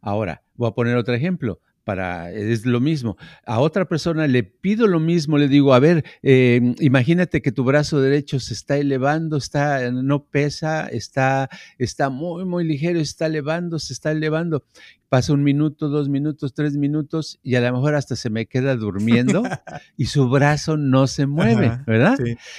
Ahora, 0.01 0.43
voy 0.55 0.70
a 0.70 0.74
poner 0.74 0.98
otro 0.98 1.13
ejemplo 1.13 1.62
para, 1.83 2.31
es 2.31 2.65
lo 2.65 2.79
mismo. 2.79 3.17
A 3.45 3.59
otra 3.59 3.85
persona 3.85 4.27
le 4.27 4.43
pido 4.43 4.87
lo 4.87 4.99
mismo, 4.99 5.37
le 5.37 5.47
digo, 5.47 5.73
a 5.73 5.79
ver, 5.79 6.03
em, 6.21 6.75
imagínate 6.79 7.41
que 7.41 7.51
tu 7.51 7.63
brazo 7.63 8.01
derecho 8.01 8.39
se 8.39 8.53
está 8.53 8.77
elevando, 8.77 9.37
está, 9.37 9.91
no 9.91 10.25
pesa, 10.25 10.87
está, 10.87 11.49
está 11.77 12.09
muy, 12.09 12.45
muy 12.45 12.63
ligero, 12.63 12.99
está 12.99 13.25
elevando, 13.25 13.79
se 13.79 13.93
está 13.93 14.11
elevando. 14.11 14.65
Pasa 15.09 15.33
un 15.33 15.43
minuto, 15.43 15.89
dos 15.89 16.09
minutos, 16.09 16.53
tres 16.53 16.75
minutos 16.75 17.39
y 17.43 17.55
a 17.55 17.61
lo 17.61 17.71
mejor 17.71 17.95
hasta 17.95 18.15
se 18.15 18.29
me 18.29 18.47
queda 18.47 18.75
durmiendo 18.75 19.43
y 19.97 20.07
su 20.07 20.27
brazo 20.27 20.75
no 20.75 21.05
se 21.05 21.27
mueve, 21.27 21.79
¿verdad? 21.85 22.17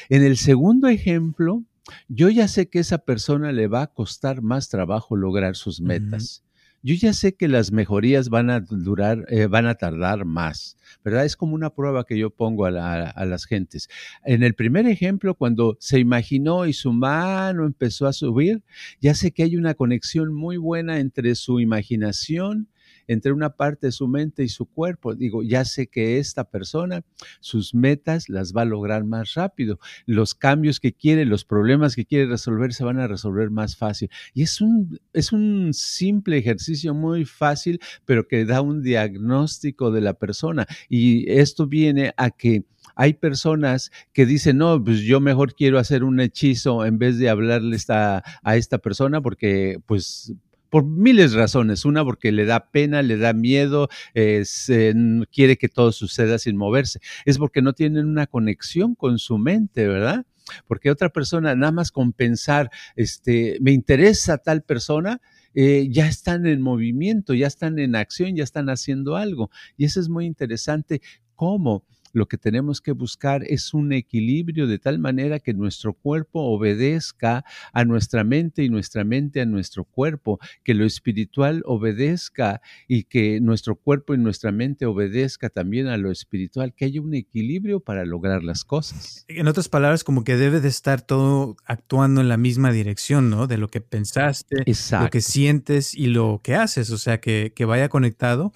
En 0.08 0.22
el 0.22 0.36
segundo 0.36 0.88
ejemplo, 0.88 1.64
yo 2.08 2.30
ya 2.30 2.46
sé 2.46 2.68
que 2.68 2.78
esa 2.78 2.98
persona 2.98 3.50
le 3.50 3.66
va 3.66 3.82
a 3.82 3.86
costar 3.88 4.40
más 4.40 4.68
trabajo 4.68 5.16
lograr 5.16 5.56
sus 5.56 5.80
metas 5.80 6.43
yo 6.84 6.94
ya 6.94 7.14
sé 7.14 7.34
que 7.34 7.48
las 7.48 7.72
mejorías 7.72 8.28
van 8.28 8.50
a 8.50 8.60
durar, 8.60 9.24
eh, 9.28 9.46
van 9.46 9.66
a 9.66 9.74
tardar 9.74 10.26
más, 10.26 10.76
¿verdad? 11.02 11.24
Es 11.24 11.34
como 11.34 11.54
una 11.54 11.70
prueba 11.70 12.04
que 12.04 12.18
yo 12.18 12.28
pongo 12.28 12.66
a, 12.66 13.08
a, 13.08 13.24
las 13.24 13.46
gentes. 13.46 13.88
En 14.22 14.42
el 14.42 14.54
primer 14.54 14.86
ejemplo, 14.86 15.34
cuando 15.34 15.78
se 15.80 15.98
imaginó 15.98 16.66
y 16.66 16.74
su 16.74 16.92
mano 16.92 17.64
empezó 17.64 18.06
a 18.06 18.12
subir, 18.12 18.62
ya 19.00 19.14
sé 19.14 19.32
que 19.32 19.44
hay 19.44 19.56
una 19.56 19.72
conexión 19.72 20.34
muy 20.34 20.58
buena 20.58 21.00
entre 21.00 21.34
su 21.36 21.58
imaginación 21.58 22.68
entre 23.08 23.32
una 23.32 23.50
parte 23.50 23.88
de 23.88 23.92
su 23.92 24.08
mente 24.08 24.42
y 24.42 24.48
su 24.48 24.66
cuerpo. 24.66 25.14
Digo, 25.14 25.42
ya 25.42 25.64
sé 25.64 25.86
que 25.86 26.18
esta 26.18 26.44
persona, 26.44 27.02
sus 27.40 27.74
metas 27.74 28.28
las 28.28 28.52
va 28.52 28.62
a 28.62 28.66
lograr 28.66 29.04
más 29.04 29.34
rápido. 29.34 29.78
Los 30.06 30.34
cambios 30.34 30.80
que 30.80 30.92
quiere, 30.92 31.24
los 31.24 31.44
problemas 31.44 31.96
que 31.96 32.04
quiere 32.04 32.26
resolver 32.26 32.72
se 32.72 32.84
van 32.84 32.98
a 32.98 33.06
resolver 33.06 33.50
más 33.50 33.76
fácil. 33.76 34.10
Y 34.32 34.42
es 34.42 34.60
un, 34.60 34.98
es 35.12 35.32
un 35.32 35.72
simple 35.72 36.38
ejercicio 36.38 36.94
muy 36.94 37.24
fácil, 37.24 37.80
pero 38.04 38.26
que 38.26 38.44
da 38.44 38.60
un 38.60 38.82
diagnóstico 38.82 39.90
de 39.90 40.00
la 40.00 40.14
persona. 40.14 40.66
Y 40.88 41.30
esto 41.30 41.66
viene 41.66 42.12
a 42.16 42.30
que 42.30 42.64
hay 42.96 43.14
personas 43.14 43.90
que 44.12 44.26
dicen, 44.26 44.58
no, 44.58 44.82
pues 44.82 45.00
yo 45.00 45.20
mejor 45.20 45.54
quiero 45.54 45.78
hacer 45.78 46.04
un 46.04 46.20
hechizo 46.20 46.84
en 46.84 46.98
vez 46.98 47.18
de 47.18 47.28
hablarle 47.28 47.76
a 47.88 48.56
esta 48.56 48.78
persona 48.78 49.20
porque 49.20 49.78
pues 49.86 50.32
por 50.74 50.84
miles 50.84 51.30
de 51.30 51.38
razones. 51.38 51.84
Una, 51.84 52.04
porque 52.04 52.32
le 52.32 52.46
da 52.46 52.72
pena, 52.72 53.00
le 53.00 53.16
da 53.16 53.32
miedo, 53.32 53.88
quiere 54.12 55.56
que 55.56 55.68
todo 55.68 55.92
suceda 55.92 56.36
sin 56.40 56.56
moverse. 56.56 56.98
Es 57.24 57.38
porque 57.38 57.62
no 57.62 57.74
tienen 57.74 58.06
una 58.06 58.26
conexión 58.26 58.96
con 58.96 59.20
su 59.20 59.38
mente, 59.38 59.86
¿verdad? 59.86 60.26
Porque 60.66 60.90
otra 60.90 61.10
persona, 61.10 61.54
nada 61.54 61.70
más 61.70 61.92
con 61.92 62.12
pensar, 62.12 62.72
este, 62.96 63.56
me 63.60 63.70
interesa 63.70 64.38
tal 64.38 64.64
persona, 64.64 65.20
eh, 65.54 65.86
ya 65.92 66.08
están 66.08 66.44
en 66.44 66.60
movimiento, 66.60 67.34
ya 67.34 67.46
están 67.46 67.78
en 67.78 67.94
acción, 67.94 68.34
ya 68.34 68.42
están 68.42 68.68
haciendo 68.68 69.14
algo. 69.14 69.52
Y 69.76 69.84
eso 69.84 70.00
es 70.00 70.08
muy 70.08 70.26
interesante 70.26 71.02
cómo 71.36 71.84
lo 72.14 72.26
que 72.26 72.38
tenemos 72.38 72.80
que 72.80 72.92
buscar 72.92 73.42
es 73.44 73.74
un 73.74 73.92
equilibrio 73.92 74.66
de 74.66 74.78
tal 74.78 74.98
manera 74.98 75.40
que 75.40 75.52
nuestro 75.52 75.92
cuerpo 75.92 76.40
obedezca 76.40 77.44
a 77.72 77.84
nuestra 77.84 78.24
mente 78.24 78.62
y 78.62 78.70
nuestra 78.70 79.04
mente 79.04 79.40
a 79.40 79.46
nuestro 79.46 79.84
cuerpo, 79.84 80.38
que 80.62 80.74
lo 80.74 80.84
espiritual 80.84 81.62
obedezca 81.66 82.62
y 82.88 83.04
que 83.04 83.40
nuestro 83.40 83.74
cuerpo 83.74 84.14
y 84.14 84.18
nuestra 84.18 84.52
mente 84.52 84.86
obedezca 84.86 85.50
también 85.50 85.88
a 85.88 85.96
lo 85.96 86.10
espiritual, 86.10 86.72
que 86.74 86.84
haya 86.84 87.00
un 87.00 87.14
equilibrio 87.14 87.80
para 87.80 88.04
lograr 88.04 88.44
las 88.44 88.64
cosas. 88.64 89.24
En 89.28 89.48
otras 89.48 89.68
palabras, 89.68 90.04
como 90.04 90.24
que 90.24 90.36
debe 90.36 90.60
de 90.60 90.68
estar 90.68 91.02
todo 91.02 91.56
actuando 91.64 92.20
en 92.20 92.28
la 92.28 92.36
misma 92.36 92.70
dirección, 92.70 93.28
¿no? 93.28 93.46
De 93.46 93.58
lo 93.58 93.68
que 93.68 93.80
pensaste, 93.80 94.64
lo 94.66 95.10
que 95.10 95.20
sientes 95.20 95.94
y 95.94 96.06
lo 96.06 96.40
que 96.42 96.54
haces, 96.54 96.90
o 96.90 96.98
sea, 96.98 97.20
que, 97.20 97.52
que 97.54 97.64
vaya 97.64 97.88
conectado 97.88 98.52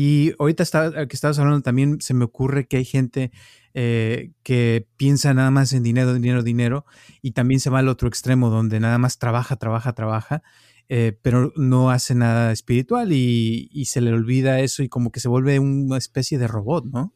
y 0.00 0.32
ahorita 0.38 0.64
que 1.08 1.16
estabas 1.16 1.40
hablando 1.40 1.60
también 1.60 2.00
se 2.00 2.14
me 2.14 2.24
ocurre 2.24 2.68
que 2.68 2.76
hay 2.76 2.84
gente 2.84 3.32
eh, 3.74 4.30
que 4.44 4.86
piensa 4.96 5.34
nada 5.34 5.50
más 5.50 5.72
en 5.72 5.82
dinero, 5.82 6.14
dinero, 6.14 6.44
dinero, 6.44 6.86
y 7.20 7.32
también 7.32 7.58
se 7.58 7.68
va 7.68 7.80
al 7.80 7.88
otro 7.88 8.06
extremo 8.06 8.48
donde 8.48 8.78
nada 8.78 8.98
más 8.98 9.18
trabaja, 9.18 9.56
trabaja, 9.56 9.94
trabaja, 9.94 10.44
eh, 10.88 11.18
pero 11.20 11.52
no 11.56 11.90
hace 11.90 12.14
nada 12.14 12.52
espiritual 12.52 13.10
y, 13.10 13.70
y, 13.72 13.86
se 13.86 14.00
le 14.00 14.12
olvida 14.12 14.60
eso 14.60 14.84
y 14.84 14.88
como 14.88 15.10
que 15.10 15.18
se 15.18 15.26
vuelve 15.26 15.58
una 15.58 15.98
especie 15.98 16.38
de 16.38 16.46
robot, 16.46 16.84
¿no? 16.84 17.12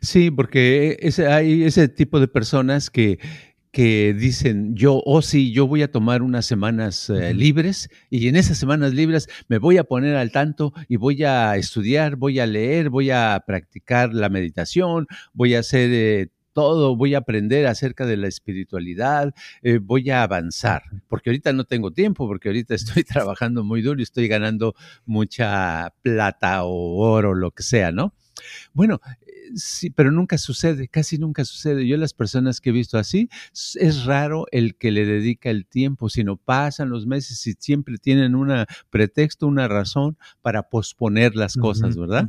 Sí, 0.00 0.32
porque 0.32 0.96
ese, 0.98 1.28
hay 1.28 1.62
ese 1.62 1.86
tipo 1.86 2.18
de 2.18 2.26
personas 2.26 2.90
que 2.90 3.20
que 3.70 4.14
dicen, 4.14 4.74
yo, 4.74 5.02
oh 5.04 5.22
sí, 5.22 5.52
yo 5.52 5.66
voy 5.66 5.82
a 5.82 5.90
tomar 5.90 6.22
unas 6.22 6.46
semanas 6.46 7.08
eh, 7.10 7.32
libres 7.34 7.88
y 8.10 8.28
en 8.28 8.36
esas 8.36 8.58
semanas 8.58 8.94
libres 8.94 9.28
me 9.48 9.58
voy 9.58 9.78
a 9.78 9.84
poner 9.84 10.16
al 10.16 10.32
tanto 10.32 10.72
y 10.88 10.96
voy 10.96 11.22
a 11.24 11.56
estudiar, 11.56 12.16
voy 12.16 12.40
a 12.40 12.46
leer, 12.46 12.90
voy 12.90 13.10
a 13.10 13.42
practicar 13.46 14.12
la 14.12 14.28
meditación, 14.28 15.06
voy 15.32 15.54
a 15.54 15.60
hacer 15.60 15.90
eh, 15.92 16.28
todo, 16.52 16.96
voy 16.96 17.14
a 17.14 17.18
aprender 17.18 17.66
acerca 17.66 18.06
de 18.06 18.16
la 18.16 18.26
espiritualidad, 18.26 19.32
eh, 19.62 19.78
voy 19.80 20.10
a 20.10 20.24
avanzar, 20.24 20.82
porque 21.08 21.30
ahorita 21.30 21.52
no 21.52 21.64
tengo 21.64 21.92
tiempo, 21.92 22.26
porque 22.26 22.48
ahorita 22.48 22.74
estoy 22.74 23.04
trabajando 23.04 23.62
muy 23.62 23.82
duro 23.82 24.00
y 24.00 24.02
estoy 24.02 24.26
ganando 24.28 24.74
mucha 25.06 25.94
plata 26.02 26.64
o 26.64 26.96
oro, 26.96 27.34
lo 27.34 27.52
que 27.52 27.62
sea, 27.62 27.92
¿no? 27.92 28.14
Bueno, 28.72 29.00
sí, 29.54 29.90
pero 29.90 30.10
nunca 30.10 30.38
sucede, 30.38 30.88
casi 30.88 31.18
nunca 31.18 31.44
sucede. 31.44 31.86
Yo 31.86 31.96
las 31.96 32.14
personas 32.14 32.60
que 32.60 32.70
he 32.70 32.72
visto 32.72 32.98
así, 32.98 33.28
es 33.74 34.04
raro 34.04 34.46
el 34.50 34.76
que 34.76 34.90
le 34.90 35.04
dedica 35.04 35.50
el 35.50 35.66
tiempo, 35.66 36.08
sino 36.08 36.36
pasan 36.36 36.90
los 36.90 37.06
meses 37.06 37.46
y 37.46 37.54
siempre 37.58 37.98
tienen 37.98 38.34
un 38.34 38.50
pretexto, 38.90 39.46
una 39.46 39.68
razón 39.68 40.16
para 40.42 40.64
posponer 40.64 41.36
las 41.36 41.56
cosas, 41.56 41.96
¿verdad? 41.96 42.28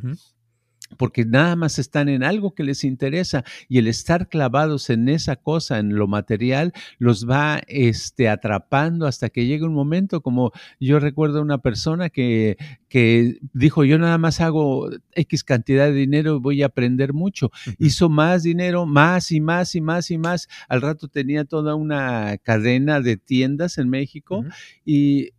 Porque 0.98 1.26
nada 1.26 1.56
más 1.56 1.80
están 1.80 2.10
en 2.10 2.24
algo 2.24 2.54
que 2.54 2.64
les 2.64 2.84
interesa 2.84 3.44
y 3.68 3.78
el 3.78 3.88
estar 3.88 4.30
clavados 4.30 4.90
en 4.90 5.10
esa 5.10 5.36
cosa, 5.36 5.80
en 5.80 5.96
lo 5.96 6.08
material, 6.08 6.74
los 7.00 7.30
va 7.30 7.62
este, 7.68 8.30
atrapando 8.30 9.08
hasta 9.08 9.30
que 9.30 9.46
llega 9.46 9.66
un 9.66 9.74
momento, 9.74 10.22
como 10.22 10.52
yo 10.80 11.00
recuerdo 11.00 11.40
a 11.40 11.44
una 11.44 11.60
persona 11.60 12.10
que, 12.10 12.58
que 12.88 13.40
dijo, 13.54 13.84
yo 13.84 13.98
nada 13.98 14.18
más 14.18 14.42
hago 14.42 14.90
X 15.14 15.44
cantidad 15.44 15.86
de 15.86 15.94
dinero 15.94 16.36
y 16.36 16.40
voy 16.40 16.64
a 16.64 16.68
aprender 16.68 17.14
mucho. 17.14 17.52
Hizo 17.80 18.10
más 18.10 18.44
dinero, 18.44 18.86
más 18.86 19.32
y 19.32 19.42
más 19.42 19.76
y 19.76 19.82
más 19.82 20.12
y 20.12 20.18
más. 20.18 20.48
Al 20.68 20.82
rato 20.82 21.08
tenía 21.08 21.46
toda 21.46 21.76
una 21.76 22.38
cadena 22.38 23.02
de 23.02 23.18
tiendas 23.18 23.78
en 23.78 23.90
México 23.90 24.44
y, 24.86 25.30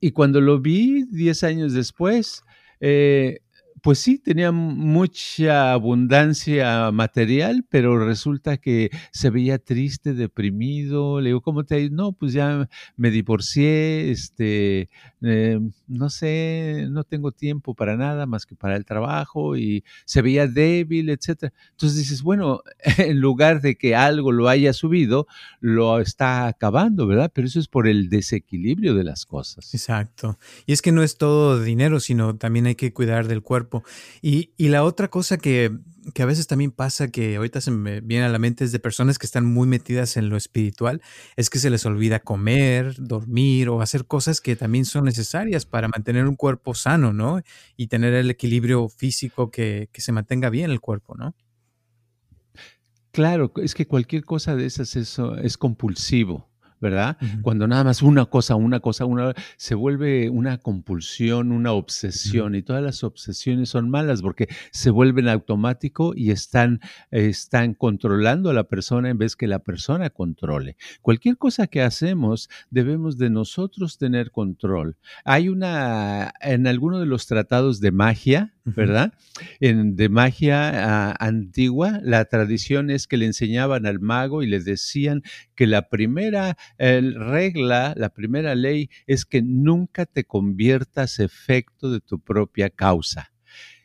y, 0.00 0.10
cuando 0.12 0.40
lo 0.40 0.60
vi 0.60 1.04
10 1.10 1.44
años 1.44 1.72
después, 1.72 2.42
eh, 2.80 3.40
pues 3.84 3.98
sí, 3.98 4.16
tenía 4.16 4.50
mucha 4.50 5.74
abundancia 5.74 6.90
material, 6.90 7.66
pero 7.68 7.98
resulta 8.02 8.56
que 8.56 8.90
se 9.12 9.28
veía 9.28 9.58
triste, 9.58 10.14
deprimido. 10.14 11.20
Le 11.20 11.28
digo, 11.28 11.42
¿cómo 11.42 11.64
te 11.64 11.74
ha 11.74 11.78
ido? 11.78 11.94
No, 11.94 12.12
pues 12.12 12.32
ya 12.32 12.66
me 12.96 13.10
divorcié, 13.10 14.10
este, 14.10 14.88
eh, 15.20 15.60
no 15.86 16.08
sé, 16.08 16.86
no 16.88 17.04
tengo 17.04 17.30
tiempo 17.30 17.74
para 17.74 17.94
nada 17.98 18.24
más 18.24 18.46
que 18.46 18.56
para 18.56 18.76
el 18.76 18.86
trabajo 18.86 19.54
y 19.54 19.84
se 20.06 20.22
veía 20.22 20.46
débil, 20.46 21.10
etcétera. 21.10 21.52
Entonces 21.72 21.98
dices, 21.98 22.22
bueno, 22.22 22.62
en 22.96 23.20
lugar 23.20 23.60
de 23.60 23.76
que 23.76 23.94
algo 23.94 24.32
lo 24.32 24.48
haya 24.48 24.72
subido, 24.72 25.26
lo 25.60 26.00
está 26.00 26.46
acabando, 26.46 27.06
¿verdad? 27.06 27.30
Pero 27.34 27.46
eso 27.46 27.60
es 27.60 27.68
por 27.68 27.86
el 27.86 28.08
desequilibrio 28.08 28.94
de 28.94 29.04
las 29.04 29.26
cosas. 29.26 29.74
Exacto. 29.74 30.38
Y 30.64 30.72
es 30.72 30.80
que 30.80 30.90
no 30.90 31.02
es 31.02 31.18
todo 31.18 31.62
dinero, 31.62 32.00
sino 32.00 32.34
también 32.38 32.64
hay 32.64 32.76
que 32.76 32.94
cuidar 32.94 33.28
del 33.28 33.42
cuerpo 33.42 33.73
y, 34.22 34.52
la 34.58 34.84
otra 34.84 35.08
cosa 35.08 35.38
que, 35.38 35.70
a 36.18 36.24
veces 36.24 36.46
también 36.46 36.70
pasa, 36.70 37.08
que 37.08 37.36
ahorita 37.36 37.60
se 37.60 37.70
me 37.70 38.00
viene 38.00 38.24
a 38.24 38.28
la 38.28 38.38
mente, 38.38 38.64
es 38.64 38.72
de 38.72 38.78
personas 38.78 39.18
que 39.18 39.26
están 39.26 39.46
muy 39.46 39.66
metidas 39.66 40.16
en 40.16 40.28
lo 40.28 40.36
espiritual, 40.36 41.02
es 41.36 41.50
que 41.50 41.58
se 41.58 41.70
les 41.70 41.86
olvida 41.86 42.20
comer, 42.20 42.94
dormir 42.98 43.68
o 43.68 43.80
hacer 43.80 44.06
cosas 44.06 44.40
que 44.40 44.56
también 44.56 44.84
son 44.84 45.04
necesarias 45.04 45.66
para 45.66 45.88
mantener 45.88 46.26
un 46.26 46.36
cuerpo 46.36 46.74
sano, 46.74 47.12
¿no? 47.12 47.40
Y 47.76 47.88
tener 47.88 48.14
el 48.14 48.30
equilibrio 48.30 48.88
físico 48.88 49.50
que, 49.50 49.88
se 49.94 50.12
mantenga 50.12 50.50
bien 50.50 50.70
el 50.70 50.80
cuerpo, 50.80 51.14
¿no? 51.16 51.34
Claro, 53.10 53.52
es 53.56 53.74
que 53.74 53.86
cualquier 53.86 54.24
cosa 54.24 54.56
de 54.56 54.66
esas 54.66 54.96
eso 54.96 55.36
es 55.36 55.56
compulsivo. 55.56 56.48
¿Verdad? 56.84 57.16
Cuando 57.40 57.66
nada 57.66 57.82
más 57.82 58.02
una 58.02 58.26
cosa, 58.26 58.56
una 58.56 58.80
cosa, 58.80 59.06
una, 59.06 59.32
se 59.56 59.74
vuelve 59.74 60.28
una 60.28 60.58
compulsión, 60.58 61.50
una 61.50 61.72
obsesión, 61.72 62.54
y 62.54 62.60
todas 62.60 62.82
las 62.82 63.02
obsesiones 63.02 63.70
son 63.70 63.88
malas 63.88 64.20
porque 64.20 64.48
se 64.70 64.90
vuelven 64.90 65.28
automático 65.28 66.12
y 66.14 66.30
están, 66.30 66.80
están 67.10 67.72
controlando 67.72 68.50
a 68.50 68.52
la 68.52 68.64
persona 68.64 69.08
en 69.08 69.16
vez 69.16 69.34
que 69.34 69.46
la 69.46 69.60
persona 69.60 70.10
controle. 70.10 70.76
Cualquier 71.00 71.38
cosa 71.38 71.68
que 71.68 71.80
hacemos, 71.80 72.50
debemos 72.68 73.16
de 73.16 73.30
nosotros 73.30 73.96
tener 73.96 74.30
control. 74.30 74.98
Hay 75.24 75.48
una, 75.48 76.34
en 76.42 76.66
alguno 76.66 77.00
de 77.00 77.06
los 77.06 77.26
tratados 77.26 77.80
de 77.80 77.92
magia, 77.92 78.52
¿verdad? 78.66 79.14
En, 79.60 79.96
de 79.96 80.10
magia 80.10 81.10
ah, 81.10 81.16
antigua, 81.18 82.00
la 82.02 82.26
tradición 82.26 82.90
es 82.90 83.06
que 83.06 83.16
le 83.16 83.24
enseñaban 83.24 83.86
al 83.86 84.00
mago 84.00 84.42
y 84.42 84.46
le 84.46 84.60
decían 84.60 85.22
que 85.54 85.66
la 85.66 85.88
primera 85.88 86.56
regla, 86.78 87.94
la 87.96 88.10
primera 88.10 88.54
ley 88.54 88.90
es 89.06 89.24
que 89.24 89.42
nunca 89.42 90.06
te 90.06 90.24
conviertas 90.24 91.18
efecto 91.20 91.90
de 91.90 92.00
tu 92.00 92.20
propia 92.20 92.70
causa. 92.70 93.32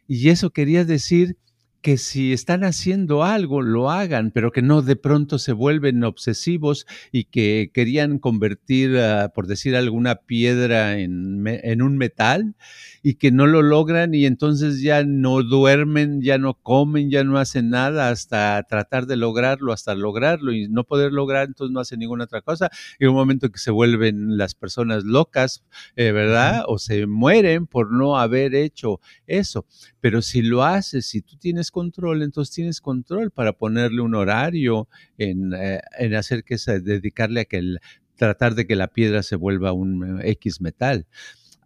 Y 0.08 0.29
eso 0.29 0.50
quería 0.50 0.86
decir 0.86 1.38
que 1.81 1.98
si 1.98 2.33
están 2.33 2.63
haciendo 2.63 3.24
algo, 3.24 3.62
lo 3.62 3.89
hagan, 3.89 4.31
pero 4.31 4.51
que 4.51 4.62
no 4.62 4.81
de 4.81 4.95
pronto 4.98 5.39
se 5.39 5.53
vuelven 5.53 6.03
obsesivos 6.03 6.86
y 7.12 7.25
que 7.25 7.71
querían 7.74 8.19
convertir, 8.19 8.98
ah, 8.98 9.31
por 9.33 9.48
decir 9.48 9.75
alguna 9.75 10.15
piedra 10.15 11.00
en, 11.00 11.45
en, 11.48 11.81
un 11.81 11.98
metal 11.98 12.55
y 13.01 13.15
que 13.15 13.31
no 13.31 13.48
lo 13.48 13.62
logran 13.62 14.13
y 14.13 14.25
entonces 14.25 14.81
ya 14.81 15.03
no 15.05 15.41
duermen, 15.41 16.21
ya 16.21 16.38
no 16.38 16.55
comen, 16.55 17.09
ya 17.09 17.24
no 17.24 17.38
hacen 17.38 17.69
nada 17.69 18.09
hasta 18.09 18.62
tratar 18.63 19.05
de 19.05 19.15
lograrlo, 19.15 19.71
hasta 19.71 19.95
lograrlo 19.95 20.51
y 20.51 20.67
no 20.67 20.83
poder 20.83 21.13
lograr, 21.13 21.48
entonces 21.48 21.74
no 21.74 21.79
hacen 21.79 22.00
ninguna 22.00 22.25
otra 22.25 22.41
cosa. 22.41 22.69
Y 23.00 23.05
un 23.05 23.15
momento 23.15 23.50
que 23.51 23.59
se 23.59 23.71
vuelven 23.71 24.38
las 24.38 24.53
personas 24.53 25.05
locas, 25.05 25.63
eh, 25.95 26.12
¿verdad? 26.12 26.63
O 26.67 26.77
se 26.77 27.07
mueren 27.07 27.67
por 27.67 27.91
no 27.91 28.19
haber 28.19 28.53
hecho 28.53 29.00
eso. 29.27 29.65
Pero 30.01 30.21
si 30.21 30.41
lo 30.41 30.63
haces, 30.63 31.05
si 31.05 31.21
tú 31.21 31.38
tienes 31.38 31.69
control, 31.72 32.24
entonces 32.24 32.54
tienes 32.54 32.82
control 32.82 33.32
para 33.32 33.54
ponerle 33.54 34.02
un 34.02 34.16
horario 34.16 34.88
en, 35.18 35.54
eh, 35.54 35.82
en 35.98 36.16
hacer 36.16 36.44
que 36.44 36.58
se, 36.58 36.80
dedicarle 36.80 37.42
a 37.42 37.46
que 37.46 37.58
el, 37.58 37.80
tratar 38.16 38.56
de 38.56 38.68
que 38.68 38.76
la 38.76 38.88
piedra 38.88 39.24
se 39.24 39.36
vuelva 39.36 39.72
un 39.72 40.22
eh, 40.22 40.32
X 40.32 40.62
metal 40.62 41.08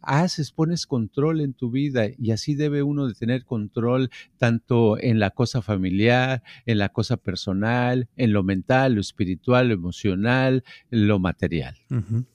haces, 0.04 0.52
pones 0.52 0.86
control 0.86 1.42
en 1.42 1.54
tu 1.54 1.72
vida 1.72 2.08
y 2.18 2.32
así 2.32 2.56
debe 2.56 2.84
uno 2.84 3.08
de 3.08 3.14
tener 3.14 3.46
control 3.46 4.12
tanto 4.38 5.00
en 5.00 5.20
la 5.20 5.32
cosa 5.32 5.62
familiar, 5.62 6.44
en 6.66 6.78
la 6.78 6.90
cosa 6.90 7.18
personal, 7.18 8.10
en 8.16 8.34
lo 8.34 8.44
mental, 8.44 8.96
lo 8.96 9.02
espiritual, 9.02 9.70
lo 9.70 9.74
emocional, 9.74 10.63
lo 10.89 11.20
material. 11.20 11.78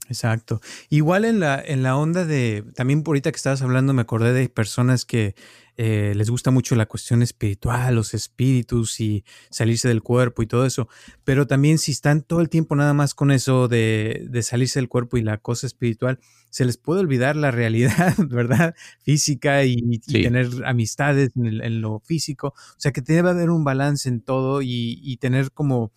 exacto. 0.09 0.61
Igual 0.89 1.25
en 1.25 1.41
la, 1.41 1.63
en 1.65 1.83
la 1.83 1.97
onda 1.97 2.25
de, 2.25 2.65
también 2.75 3.03
por 3.03 3.13
ahorita 3.13 3.31
que 3.31 3.37
estabas 3.37 3.63
hablando 3.63 3.93
me 3.93 4.03
acordé 4.03 4.33
de 4.33 4.49
personas 4.49 5.05
que 5.05 5.35
eh, 5.81 6.13
les 6.17 6.29
gusta 6.29 6.51
mucho 6.51 6.75
la 6.75 6.87
cuestión 6.87 7.23
espiritual, 7.23 7.95
los 7.95 8.13
espíritus 8.13 8.99
y 8.99 9.25
salirse 9.49 9.87
del 9.87 10.03
cuerpo 10.03 10.43
y 10.43 10.49
todo 10.49 10.67
eso, 10.67 10.89
pero 11.23 11.47
también 11.47 11.79
si 11.79 11.93
están 11.93 12.23
todo 12.23 12.41
el 12.41 12.49
tiempo 12.49 12.75
nada 12.75 12.95
más 12.95 13.15
con 13.15 13.31
eso 13.31 13.69
de, 13.69 14.27
de 14.29 14.43
salirse 14.43 14.81
del 14.81 14.89
cuerpo 14.89 15.19
y 15.19 15.23
la 15.23 15.39
cosa 15.39 15.69
espiritual, 15.69 16.19
se 16.51 16.65
les 16.65 16.79
puede 16.79 17.01
olvidar 17.01 17.37
la 17.37 17.53
realidad, 17.53 18.15
¿verdad? 18.29 18.75
Física 19.05 19.65
y, 19.65 20.01
tener 20.01 20.49
amistades 20.67 21.31
en, 21.37 21.81
lo 21.81 22.01
físico. 22.01 22.49
O 22.49 22.81
sea 22.81 22.91
que 22.91 23.01
debe 23.01 23.31
haber 23.31 23.51
un 23.51 23.63
balance 23.63 24.09
en 24.09 24.21
todo 24.21 24.63
y, 24.63 24.99
y 25.01 25.19
tener 25.19 25.53
como 25.53 25.93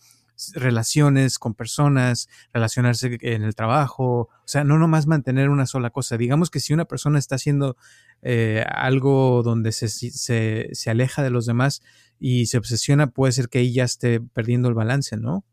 relaciones 0.54 1.38
con 1.38 1.54
personas, 1.54 2.28
relacionarse 2.52 3.18
en 3.20 3.42
el 3.42 3.54
trabajo, 3.54 4.28
o 4.30 4.48
sea, 4.48 4.64
no 4.64 4.78
nomás 4.78 5.06
mantener 5.06 5.48
una 5.48 5.66
sola 5.66 5.90
cosa. 5.90 6.16
Digamos 6.16 6.50
que 6.50 6.60
si 6.60 6.72
una 6.72 6.84
persona 6.84 7.18
está 7.18 7.36
haciendo 7.36 7.76
eh, 8.22 8.64
algo 8.68 9.42
donde 9.42 9.72
se, 9.72 9.88
se, 9.88 10.68
se, 10.72 10.90
aleja 10.90 11.22
de 11.22 11.30
los 11.30 11.46
demás 11.46 11.82
y 12.20 12.46
se 12.46 12.58
obsesiona, 12.58 13.08
puede 13.08 13.32
ser 13.32 13.48
que 13.48 13.58
ahí 13.58 13.72
ya 13.72 13.84
esté 13.84 14.20
perdiendo 14.20 14.68
el 14.68 14.74
balance, 14.74 15.16
¿no? 15.16 15.44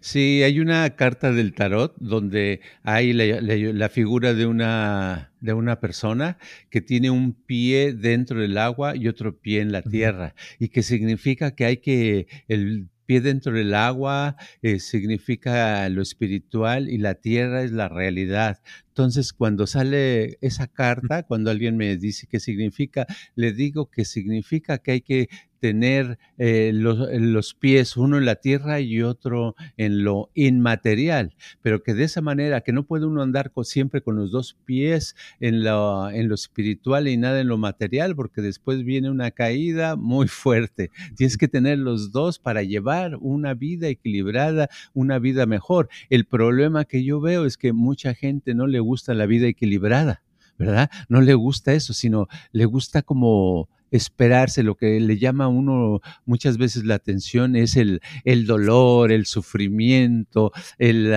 Sí, 0.00 0.42
hay 0.42 0.60
una 0.60 0.88
carta 0.90 1.32
del 1.32 1.54
tarot 1.54 1.94
donde 1.98 2.60
hay 2.82 3.12
la, 3.12 3.40
la, 3.40 3.88
figura 3.88 4.34
de 4.34 4.46
una, 4.46 5.32
de 5.40 5.52
una 5.52 5.80
persona 5.80 6.38
que 6.70 6.80
tiene 6.80 7.10
un 7.10 7.32
pie 7.32 7.92
dentro 7.92 8.40
del 8.40 8.58
agua 8.58 8.94
y 8.94 9.08
otro 9.08 9.38
pie 9.38 9.60
en 9.60 9.72
la 9.72 9.82
tierra, 9.82 10.34
y 10.58 10.68
que 10.68 10.82
significa 10.82 11.54
que 11.54 11.64
hay 11.64 11.76
que 11.78 12.28
el 12.46 12.88
pie 13.10 13.20
dentro 13.20 13.52
del 13.52 13.74
agua 13.74 14.36
eh, 14.62 14.78
significa 14.78 15.88
lo 15.88 16.00
espiritual 16.00 16.88
y 16.88 16.98
la 16.98 17.16
tierra 17.16 17.64
es 17.64 17.72
la 17.72 17.88
realidad. 17.88 18.60
Entonces, 18.86 19.32
cuando 19.32 19.66
sale 19.66 20.38
esa 20.42 20.68
carta, 20.68 21.24
cuando 21.24 21.50
alguien 21.50 21.76
me 21.76 21.96
dice 21.96 22.28
qué 22.30 22.38
significa, 22.38 23.08
le 23.34 23.52
digo 23.52 23.90
que 23.90 24.04
significa 24.04 24.78
que 24.78 24.92
hay 24.92 25.00
que 25.00 25.28
tener 25.60 26.18
eh, 26.38 26.72
los, 26.74 27.54
pies, 27.54 27.96
uno 27.96 28.18
en 28.18 28.24
la 28.24 28.36
tierra 28.36 28.80
y 28.80 29.02
otro 29.02 29.54
en 29.76 30.02
lo 30.02 30.30
inmaterial, 30.34 31.34
pero 31.62 31.82
que 31.82 31.94
de 31.94 32.04
esa 32.04 32.22
manera, 32.22 32.62
que 32.62 32.72
no 32.72 32.84
puede 32.84 33.06
uno 33.06 33.22
andar 33.22 33.52
siempre 33.62 34.00
con 34.00 34.16
los 34.16 34.30
dos 34.30 34.56
pies 34.64 35.14
en 35.38 35.62
lo, 35.62 36.10
en 36.10 36.28
lo 36.28 36.34
espiritual 36.34 37.08
y 37.08 37.16
nada 37.16 37.40
en 37.40 37.48
lo 37.48 37.58
material, 37.58 38.16
porque 38.16 38.40
después 38.40 38.84
viene 38.84 39.10
una 39.10 39.30
caída 39.30 39.96
muy 39.96 40.28
fuerte. 40.28 40.90
Tienes 41.16 41.36
que 41.36 41.48
tener 41.48 41.78
los 41.78 42.10
dos 42.10 42.38
para 42.38 42.62
llevar 42.62 43.16
una 43.20 43.54
vida 43.54 43.88
equilibrada, 43.88 44.68
una 44.94 45.18
vida 45.18 45.46
mejor. 45.46 45.88
El 46.08 46.24
problema 46.24 46.84
que 46.86 47.04
yo 47.04 47.20
veo 47.20 47.44
es 47.44 47.56
que 47.56 47.72
mucha 47.72 48.14
gente 48.14 48.54
no 48.54 48.66
le 48.66 48.80
gusta 48.80 49.14
la 49.14 49.26
vida 49.26 49.46
equilibrada. 49.46 50.22
¿verdad? 50.60 50.90
No 51.08 51.22
le 51.22 51.32
gusta 51.32 51.72
eso, 51.72 51.94
sino 51.94 52.28
le 52.52 52.66
gusta 52.66 53.00
como 53.00 53.70
esperarse, 53.90 54.62
lo 54.62 54.76
que 54.76 55.00
le 55.00 55.18
llama 55.18 55.44
a 55.44 55.48
uno 55.48 56.00
muchas 56.24 56.58
veces 56.58 56.84
la 56.84 56.94
atención 56.94 57.56
es 57.56 57.76
el, 57.76 58.00
el 58.24 58.46
dolor, 58.46 59.12
el 59.12 59.26
sufrimiento, 59.26 60.52
el, 60.78 61.12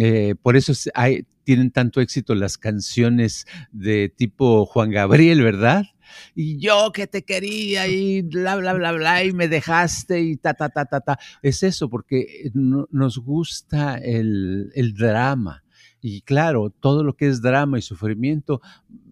eh, 0.00 0.34
por 0.42 0.56
eso 0.56 0.72
hay, 0.94 1.26
tienen 1.44 1.70
tanto 1.70 2.00
éxito 2.00 2.34
las 2.34 2.58
canciones 2.58 3.46
de 3.72 4.08
tipo 4.08 4.66
Juan 4.66 4.90
Gabriel, 4.90 5.42
¿verdad? 5.42 5.84
Y 6.34 6.58
yo 6.58 6.92
que 6.92 7.06
te 7.06 7.24
quería 7.24 7.86
y 7.86 8.22
bla, 8.22 8.56
bla, 8.56 8.74
bla, 8.74 8.92
bla, 8.92 9.24
y 9.24 9.32
me 9.32 9.48
dejaste 9.48 10.20
y 10.20 10.36
ta, 10.36 10.54
ta, 10.54 10.68
ta, 10.68 10.84
ta, 10.84 11.00
ta. 11.00 11.18
Es 11.42 11.62
eso, 11.62 11.88
porque 11.88 12.50
nos 12.54 13.18
gusta 13.18 13.96
el, 13.96 14.70
el 14.74 14.94
drama 14.94 15.61
Y 16.04 16.22
claro, 16.22 16.70
todo 16.70 17.04
lo 17.04 17.14
que 17.14 17.28
es 17.28 17.40
drama 17.40 17.78
y 17.78 17.82
sufrimiento 17.82 18.60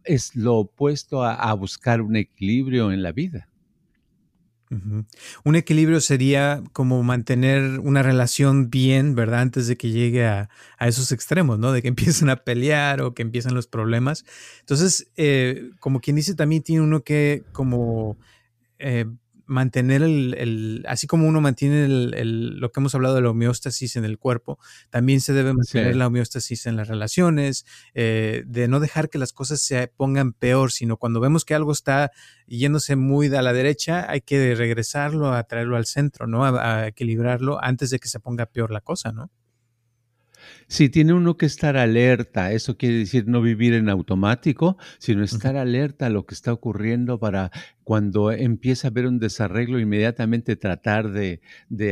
es 0.03 0.35
lo 0.35 0.57
opuesto 0.57 1.23
a, 1.23 1.55
buscar 1.55 2.03
un 2.03 2.17
equilibrio 2.17 2.91
en 2.91 3.05
la 3.05 3.13
vida. 3.13 3.49
Un 5.45 5.57
equilibrio 5.57 6.01
sería 6.01 6.63
como 6.73 7.03
mantener 7.03 7.81
una 7.81 8.03
relación 8.03 8.71
bien, 8.71 9.15
¿verdad? 9.15 9.41
Antes 9.41 9.69
de 9.69 9.77
que 9.77 9.91
llegue 9.91 10.27
a, 10.27 10.49
esos 10.81 11.13
extremos, 11.13 11.61
¿no? 11.61 11.71
De 11.71 11.81
que 11.81 11.89
empiecen 11.89 12.29
a 12.29 12.37
pelear 12.37 13.03
o 13.03 13.15
que 13.15 13.23
empiecen 13.23 13.55
los 13.55 13.69
problemas. 13.69 14.25
Entonces, 14.61 15.11
eh, 15.17 15.71
como 15.79 16.01
quien 16.01 16.17
dice, 16.17 16.35
también 16.35 16.63
tiene 16.63 16.83
uno 16.83 17.03
que 17.05 17.45
como 17.53 18.17
eh, 18.81 19.07
mantener 19.51 20.03
el, 20.03 20.85
así 20.87 21.09
como 21.09 21.27
uno 21.27 21.41
mantiene 21.41 21.85
el, 21.85 22.61
lo 22.61 22.71
que 22.71 22.79
hemos 22.79 22.95
hablado 22.95 23.17
de 23.17 23.21
la 23.21 23.31
homeostasis 23.31 23.97
en 23.97 24.05
el 24.05 24.17
cuerpo, 24.17 24.61
también 24.91 25.21
se 25.21 25.33
debe 25.33 25.53
mantener 25.53 25.97
la 25.97 26.07
homeostasis 26.07 26.67
en 26.67 26.77
las 26.77 26.87
relaciones, 26.87 27.67
eh, 27.95 28.45
de 28.47 28.69
no 28.69 28.79
dejar 28.79 29.11
que 29.11 29.19
las 29.19 29.33
cosas 29.33 29.61
se 29.61 29.89
pongan 29.89 30.33
peor, 30.33 30.71
sino 30.71 30.97
cuando 30.97 31.19
vemos 31.19 31.45
que 31.45 31.55
algo 31.55 31.73
está 31.73 32.13
yéndose 32.47 32.95
muy 32.95 33.35
a 33.35 33.43
la 33.43 33.53
derecha, 33.53 34.09
hay 34.09 34.21
que 34.21 34.55
regresarlo, 34.55 35.33
a 35.33 35.43
traerlo 35.43 35.77
al 35.77 35.87
centro, 35.87 36.29
¿no? 36.29 36.45
a 36.45 36.87
equilibrarlo 36.87 37.63
antes 37.63 37.91
de 37.91 37.99
que 37.99 38.09
se 38.09 38.21
ponga 38.21 38.47
peor 38.47 38.71
la 38.71 38.81
cosa, 38.81 39.11
¿no? 39.11 39.31
Sí, 40.67 40.89
tiene 40.89 41.13
uno 41.13 41.37
que 41.37 41.47
estar 41.47 41.77
alerta. 41.77 42.53
Eso 42.53 42.77
quiere 42.77 42.97
decir 42.97 43.27
no 43.27 43.43
vivir 43.43 43.75
en 43.75 43.89
automático, 43.89 44.77
sino 44.99 45.25
estar 45.25 45.57
alerta 45.57 46.07
a 46.07 46.11
lo 46.11 46.27
que 46.27 46.35
está 46.35 46.53
ocurriendo 46.53 47.19
para 47.19 47.51
cuando 47.91 48.31
empieza 48.31 48.87
a 48.87 48.91
haber 48.93 49.09
un 49.09 49.19
desarreglo, 49.19 49.81
inmediatamente 49.81 50.55
tratar 50.55 51.11
de, 51.11 51.41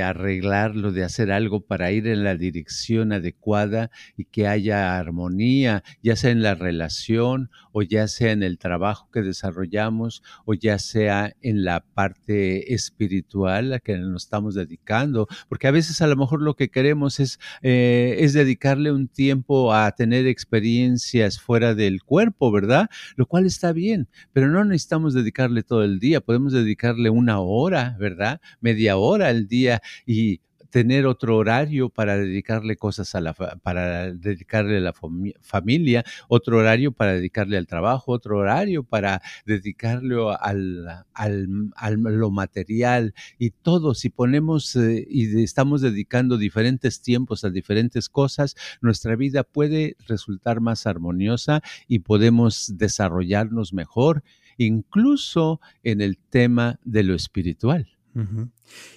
arreglarlo, 0.01 0.93
de 0.93 1.03
hacer 1.03 1.33
algo 1.33 1.67
para 1.67 1.91
ir 1.91 2.07
en 2.07 2.23
la 2.23 2.37
dirección 2.37 3.11
adecuada 3.11 3.91
y 4.17 4.27
que 4.27 4.47
haya 4.47 4.97
armonía, 4.97 5.83
ya 6.01 6.15
sea 6.15 6.31
en 6.31 6.41
la 6.41 6.55
relación 6.55 7.51
o 7.73 7.83
ya 7.83 8.07
sea 8.07 8.31
en 8.31 8.45
el 8.45 8.59
trabajo 8.59 9.11
que 9.13 9.23
desarrollamos 9.23 10.23
o 10.45 10.55
ya 10.55 10.79
sea 10.79 11.35
en 11.41 11.65
la 11.65 11.81
parte 11.81 12.75
espiritual 12.75 13.73
a 13.73 13.81
que 13.81 13.99
nos 13.99 14.23
estamos 14.23 14.55
dedicando, 14.55 15.27
porque 15.49 15.67
a 15.67 15.73
veces 15.73 16.01
a 16.01 16.07
lo 16.07 16.15
mejor 16.15 16.43
lo 16.43 16.55
que 16.55 16.71
queremos 16.71 17.19
es, 17.19 17.41
eh, 17.63 18.25
dedicarle 18.33 18.93
un 18.93 19.09
tiempo 19.09 19.75
a 19.75 19.91
tener 19.91 20.29
experiencias 20.29 21.41
fuera 21.41 21.75
del 21.75 22.05
cuerpo, 22.05 22.53
¿verdad? 22.53 22.89
Lo 23.17 23.27
cual 23.27 23.47
está 23.47 23.73
bien, 23.73 24.07
pero 24.33 24.47
no 24.47 24.65
necesitamos 24.65 25.13
dedicarle 25.13 25.65
todo 25.65 25.88
el 25.88 25.88
día, 25.99 26.21
podemos 26.21 26.53
dedicarle 26.53 27.11
una 27.11 27.41
hora, 27.41 27.97
¿verdad? 27.99 28.41
Media 28.61 28.97
hora 28.97 29.29
al 29.29 29.49
día 29.49 29.81
y 30.05 30.41
tener 30.71 31.07
otro 31.07 31.37
horario 31.37 31.89
para 31.89 32.17
dedicarle 32.17 32.77
cosas 32.77 33.15
a 33.15 33.21
la 33.21 33.33
para 33.35 34.13
dedicarle 34.13 34.79
a 34.79 34.81
la 34.81 34.95
familia, 35.41 36.05
otro 36.29 36.59
horario 36.59 36.93
para 36.93 37.15
dedicarle 37.15 37.57
al 37.57 37.67
trabajo, 37.67 38.13
otro 38.13 38.39
horario 38.39 38.85
para 38.85 39.23
dedicarle 39.47 40.17
al, 40.41 41.05
al, 41.15 42.03
lo 42.03 42.31
material 42.31 43.15
y 43.39 43.51
todo. 43.51 43.95
Si 43.95 44.11
ponemos 44.11 44.77
eh, 44.77 45.07
y 45.09 45.43
estamos 45.43 45.81
dedicando 45.81 46.37
diferentes 46.37 47.01
tiempos 47.01 47.45
a 47.45 47.51
diferentes 47.51 48.09
cosas, 48.09 48.55
nuestra 48.81 49.17
vida 49.17 49.45
puede 49.45 49.97
resultar 50.07 50.61
más 50.61 50.87
armoniosa 50.87 51.63
y 51.87 52.01
podemos 52.01 52.77
desarrollarnos 52.77 53.73
mejor 53.73 54.23
incluso 54.59 55.61
en 55.83 56.01
el 56.01 56.19
tema 56.19 56.79
de 56.85 57.03
lo 57.03 57.15
espiritual. 57.15 57.98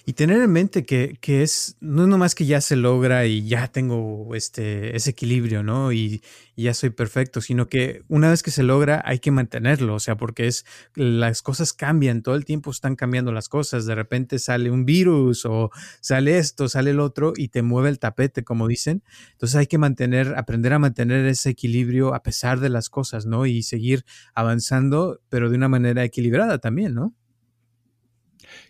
Y 0.04 0.14
tener 0.14 0.42
en 0.42 0.50
mente 0.50 0.84
que, 0.84 1.18
es, 1.24 1.76
no 1.80 2.02
es 2.02 2.08
nomás 2.08 2.34
que 2.34 2.44
ya 2.44 2.60
se 2.60 2.76
logra 2.76 3.26
y 3.26 3.46
ya 3.46 3.68
tengo 3.68 4.34
este, 4.34 4.96
ese 4.96 5.10
equilibrio, 5.10 5.62
¿no? 5.62 5.92
Y, 5.92 6.22
ya 6.54 6.74
soy 6.74 6.90
perfecto, 6.90 7.40
sino 7.40 7.66
que 7.66 8.02
una 8.08 8.30
vez 8.30 8.42
que 8.42 8.52
se 8.52 8.62
logra 8.62 9.02
hay 9.04 9.18
que 9.18 9.32
mantenerlo, 9.32 9.94
o 9.94 9.98
sea, 9.98 10.16
porque 10.16 10.46
es, 10.46 10.64
las 10.94 11.42
cosas 11.42 11.72
cambian, 11.72 12.22
todo 12.22 12.36
el 12.36 12.44
tiempo 12.44 12.70
están 12.70 12.94
cambiando 12.94 13.32
las 13.32 13.48
cosas, 13.48 13.86
de 13.86 13.94
repente 13.96 14.38
sale 14.38 14.70
un 14.70 14.84
virus 14.84 15.44
o 15.44 15.70
sale 16.00 16.38
esto, 16.38 16.68
sale 16.68 16.90
el 16.90 17.00
otro 17.00 17.32
y 17.34 17.48
te 17.48 17.62
mueve 17.62 17.88
el 17.88 17.98
tapete, 17.98 18.44
como 18.44 18.68
dicen. 18.68 19.02
Entonces 19.32 19.56
hay 19.56 19.66
que 19.66 19.78
mantener, 19.78 20.34
aprender 20.36 20.72
a 20.74 20.78
mantener 20.78 21.26
ese 21.26 21.50
equilibrio 21.50 22.14
a 22.14 22.22
pesar 22.22 22.60
de 22.60 22.68
las 22.68 22.90
cosas, 22.90 23.26
¿no? 23.26 23.46
Y 23.46 23.62
seguir 23.62 24.04
avanzando, 24.34 25.20
pero 25.30 25.50
de 25.50 25.56
una 25.56 25.68
manera 25.68 26.04
equilibrada 26.04 26.58
también, 26.58 26.94
¿no? 26.94 27.14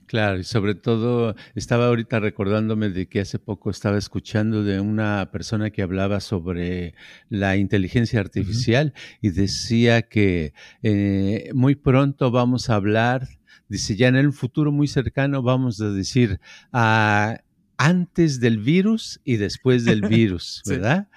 Claro, 0.06 0.38
y 0.38 0.44
sobre 0.44 0.74
todo 0.74 1.34
estaba 1.54 1.86
ahorita 1.86 2.20
recordándome 2.20 2.90
de 2.90 3.06
que 3.06 3.20
hace 3.20 3.38
poco 3.38 3.70
estaba 3.70 3.96
escuchando 3.96 4.62
de 4.62 4.78
una 4.80 5.30
persona 5.32 5.70
que 5.70 5.82
hablaba 5.82 6.20
sobre 6.20 6.94
la 7.30 7.56
inteligencia 7.56 8.20
artificial 8.20 8.92
y 9.20 9.30
decía 9.30 10.02
que 10.02 10.52
eh, 10.82 11.50
muy 11.54 11.76
pronto 11.76 12.30
vamos 12.30 12.68
a 12.68 12.74
hablar, 12.74 13.26
dice 13.68 13.96
ya 13.96 14.08
en 14.08 14.16
el 14.16 14.32
futuro 14.32 14.70
muy 14.70 14.86
cercano 14.86 15.42
vamos 15.42 15.80
a 15.80 15.88
decir 15.90 16.40
ah, 16.72 17.38
antes 17.78 18.38
del 18.38 18.58
virus 18.58 19.20
y 19.24 19.36
después 19.36 19.84
del 19.84 20.02
virus, 20.08 20.62
¿verdad? 20.66 21.08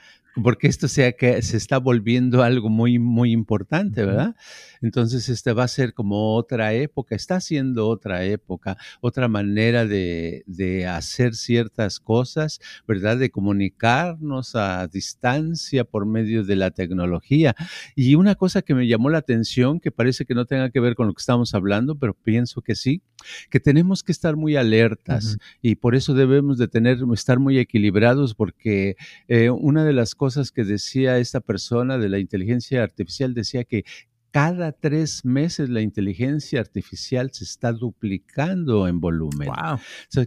Porque 0.44 0.68
esto 0.68 0.88
sea 0.88 1.14
que 1.14 1.42
se 1.42 1.58
está 1.58 1.78
volviendo 1.78 2.44
algo 2.44 2.70
muy, 2.70 3.00
muy 3.00 3.32
importante, 3.32 4.04
¿verdad? 4.04 4.36
Entonces, 4.82 5.30
este 5.30 5.54
va 5.54 5.64
a 5.64 5.68
ser 5.68 5.94
como 5.94 6.36
otra 6.36 6.74
época, 6.74 7.16
está 7.16 7.40
siendo 7.40 7.88
otra 7.88 8.24
época, 8.26 8.78
otra 9.02 9.28
manera 9.28 9.86
de, 9.86 10.44
de 10.46 10.88
hacer 10.88 11.36
ciertas 11.36 12.00
cosas, 12.00 12.60
¿verdad? 12.88 13.18
De 13.18 13.30
comunicarnos 13.30 14.56
a 14.56 14.88
distancia 14.88 15.86
por 15.86 16.06
medio 16.06 16.44
de 16.44 16.56
la 16.56 16.72
tecnología. 16.72 17.56
Y 17.96 18.16
una 18.16 18.36
cosa 18.36 18.62
que 18.62 18.76
me 18.76 18.88
llamó 18.88 19.10
la 19.10 19.20
atención, 19.20 19.80
que 19.80 19.92
parece 19.92 20.26
que 20.26 20.36
no 20.36 20.46
tenga 20.46 20.70
que 20.70 20.80
ver 20.80 20.96
con 20.96 21.08
lo 21.08 21.14
que 21.14 21.22
estamos 21.22 21.54
hablando, 21.54 21.96
pero 21.98 22.14
pienso 22.14 22.62
que 22.62 22.76
sí, 22.76 23.02
que 23.50 23.60
tenemos 23.60 24.04
que 24.04 24.12
estar 24.12 24.36
muy 24.36 24.56
alertas 24.56 25.38
y 25.62 25.76
por 25.76 25.96
eso 25.96 26.14
debemos 26.14 26.58
de 26.58 26.68
tener, 26.68 27.00
estar 27.14 27.40
muy 27.40 27.58
equilibrados 27.58 28.36
porque 28.36 28.96
eh, 29.28 29.50
una 29.50 29.84
de 29.84 29.94
las 29.94 30.16
cosas 30.16 30.52
que 30.52 30.64
decía 30.64 31.18
esta 31.18 31.40
persona 31.40 31.98
de 31.98 32.10
la 32.10 32.20
inteligencia 32.20 32.84
artificial 32.84 33.34
decía 33.34 33.64
que 33.64 33.84
cada 34.32 34.74
tres 34.74 35.24
meses 35.24 35.70
la 35.70 35.80
inteligencia 35.80 36.60
artificial 36.60 37.32
se 37.32 37.46
está 37.46 37.72
duplicando 37.72 38.86
en 38.86 39.00
volumen. 39.00 39.48
Wow. 39.48 39.80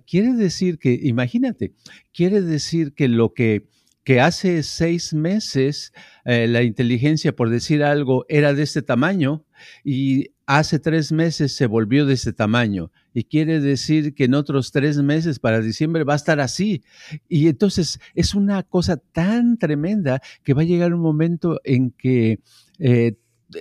quiere 0.06 0.32
decir 0.32 0.78
que, 0.78 0.98
imagínate, 1.02 1.74
quiere 2.14 2.40
decir 2.40 2.94
que 2.94 3.08
lo 3.08 3.34
que 3.34 3.68
que 4.08 4.22
hace 4.22 4.62
seis 4.62 5.12
meses 5.12 5.92
eh, 6.24 6.48
la 6.48 6.62
inteligencia, 6.62 7.36
por 7.36 7.50
decir 7.50 7.84
algo, 7.84 8.24
era 8.30 8.54
de 8.54 8.62
este 8.62 8.80
tamaño 8.80 9.44
y 9.84 10.30
hace 10.48 10.78
tres 10.78 11.12
meses 11.12 11.54
se 11.54 11.66
volvió 11.66 12.06
de 12.06 12.14
este 12.14 12.32
tamaño. 12.32 12.90
Y 13.12 13.24
quiere 13.24 13.60
decir 13.60 14.14
que 14.14 14.24
en 14.24 14.34
otros 14.34 14.72
tres 14.72 14.96
meses, 14.96 15.38
para 15.38 15.60
diciembre, 15.60 16.04
va 16.04 16.14
a 16.14 16.16
estar 16.16 16.40
así. 16.40 16.82
Y 17.28 17.48
entonces 17.48 18.00
es 18.14 18.34
una 18.34 18.62
cosa 18.62 18.96
tan 18.96 19.58
tremenda 19.58 20.22
que 20.42 20.54
va 20.54 20.62
a 20.62 20.64
llegar 20.64 20.94
un 20.94 21.00
momento 21.00 21.60
en 21.64 21.90
que... 21.90 22.40
Eh, 22.78 23.16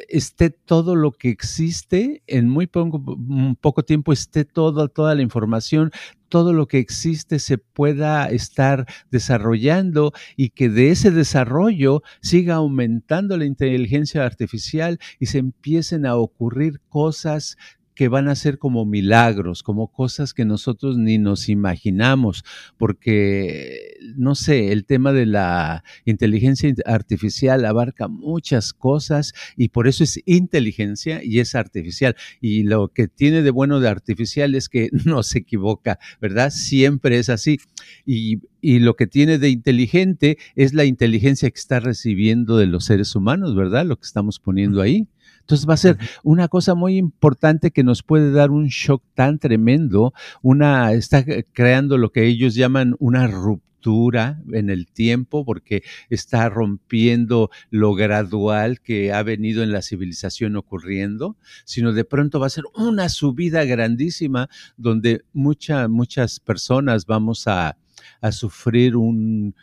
esté 0.10 0.50
todo 0.50 0.96
lo 0.96 1.12
que 1.12 1.30
existe 1.30 2.24
en 2.28 2.50
muy 2.50 2.68
poco, 2.68 3.84
tiempo, 3.84 4.12
esté 4.12 4.46
todo, 4.46 4.88
toda 4.90 5.16
la 5.16 5.22
información, 5.22 5.92
todo 6.30 6.52
lo 6.52 6.68
que 6.68 6.80
existe 6.80 7.40
se 7.40 7.58
pueda 7.58 8.30
estar 8.30 8.86
desarrollando 9.12 10.12
y 10.36 10.50
que 10.50 10.70
de 10.70 10.92
ese 10.92 11.12
desarrollo 11.12 12.02
siga 12.22 12.56
aumentando 12.56 13.38
la 13.38 13.46
inteligencia 13.46 14.26
artificial 14.26 15.00
y 15.20 15.28
se 15.28 15.38
empiecen 15.38 16.06
a 16.06 16.16
ocurrir 16.16 16.82
cosas 16.90 17.58
que 17.98 18.10
van 18.10 18.28
a 18.28 18.36
ser 18.36 18.60
como 18.60 18.86
milagros, 18.86 19.64
como 19.64 19.88
cosas 19.88 20.36
que 20.36 20.46
nosotros 20.46 21.00
ni 21.00 21.18
nos 21.18 21.50
imaginamos, 21.50 22.44
porque, 22.78 23.98
no 24.16 24.36
sé, 24.36 24.72
el 24.72 24.86
tema 24.86 25.14
de 25.14 25.26
la 25.26 25.84
inteligencia 26.06 26.72
artificial 26.86 27.66
abarca 27.66 28.08
muchas 28.08 28.74
cosas 28.74 29.34
y 29.56 29.70
por 29.70 29.88
eso 29.88 30.04
es 30.04 30.22
inteligencia 30.28 31.24
y 31.24 31.40
es 31.40 31.56
artificial. 31.56 32.16
Y 32.40 32.62
lo 32.64 32.90
que 32.90 33.08
tiene 33.08 33.42
de 33.42 33.50
bueno 33.50 33.80
de 33.80 33.90
artificial 33.90 34.54
es 34.54 34.70
que 34.70 34.90
no 35.06 35.24
se 35.24 35.40
equivoca, 35.40 35.98
¿verdad? 36.22 36.52
Siempre 36.52 37.18
es 37.18 37.30
así. 37.30 37.58
Y, 38.06 38.42
y 38.62 38.78
lo 38.78 38.96
que 38.96 39.08
tiene 39.08 39.40
de 39.40 39.50
inteligente 39.50 40.38
es 40.56 40.76
la 40.76 40.86
inteligencia 40.86 41.50
que 41.50 41.60
está 41.60 41.80
recibiendo 41.80 42.58
de 42.58 42.68
los 42.68 42.86
seres 42.86 43.16
humanos, 43.16 43.56
¿verdad? 43.56 43.88
Lo 43.88 43.96
que 43.96 44.06
estamos 44.06 44.40
poniendo 44.40 44.82
ahí. 44.84 45.08
Entonces 45.48 45.68
va 45.68 45.76
a 45.76 45.78
ser 45.78 45.98
una 46.24 46.50
cosa 46.50 46.76
muy 46.76 46.98
importante 46.98 47.72
que 47.72 47.82
nos 47.82 48.04
puede 48.04 48.34
dar 48.34 48.52
un 48.52 48.68
shock 48.68 49.02
tan 49.14 49.40
tremendo, 49.40 50.14
una, 50.42 50.92
está 50.92 51.24
creando 51.54 51.98
lo 51.98 52.12
que 52.12 52.26
ellos 52.26 52.54
llaman 52.54 52.98
una 53.00 53.28
ruptura 53.28 54.42
en 54.52 54.70
el 54.70 54.88
tiempo 54.88 55.46
porque 55.46 55.84
está 56.10 56.50
rompiendo 56.50 57.50
lo 57.70 57.94
gradual 57.94 58.82
que 58.82 59.14
ha 59.14 59.24
venido 59.24 59.64
en 59.64 59.72
la 59.72 59.82
civilización 59.82 60.58
ocurriendo, 60.58 61.38
sino 61.64 61.94
de 61.94 62.04
pronto 62.04 62.42
va 62.42 62.48
a 62.48 62.50
ser 62.50 62.66
una 62.76 63.08
subida 63.08 63.64
grandísima 63.64 64.50
donde 64.76 65.22
muchas 65.32 65.88
muchas 65.88 66.42
personas 66.42 67.06
vamos 67.06 67.48
a, 67.48 67.78
a 68.20 68.32
sufrir 68.34 68.98
un 68.98 69.56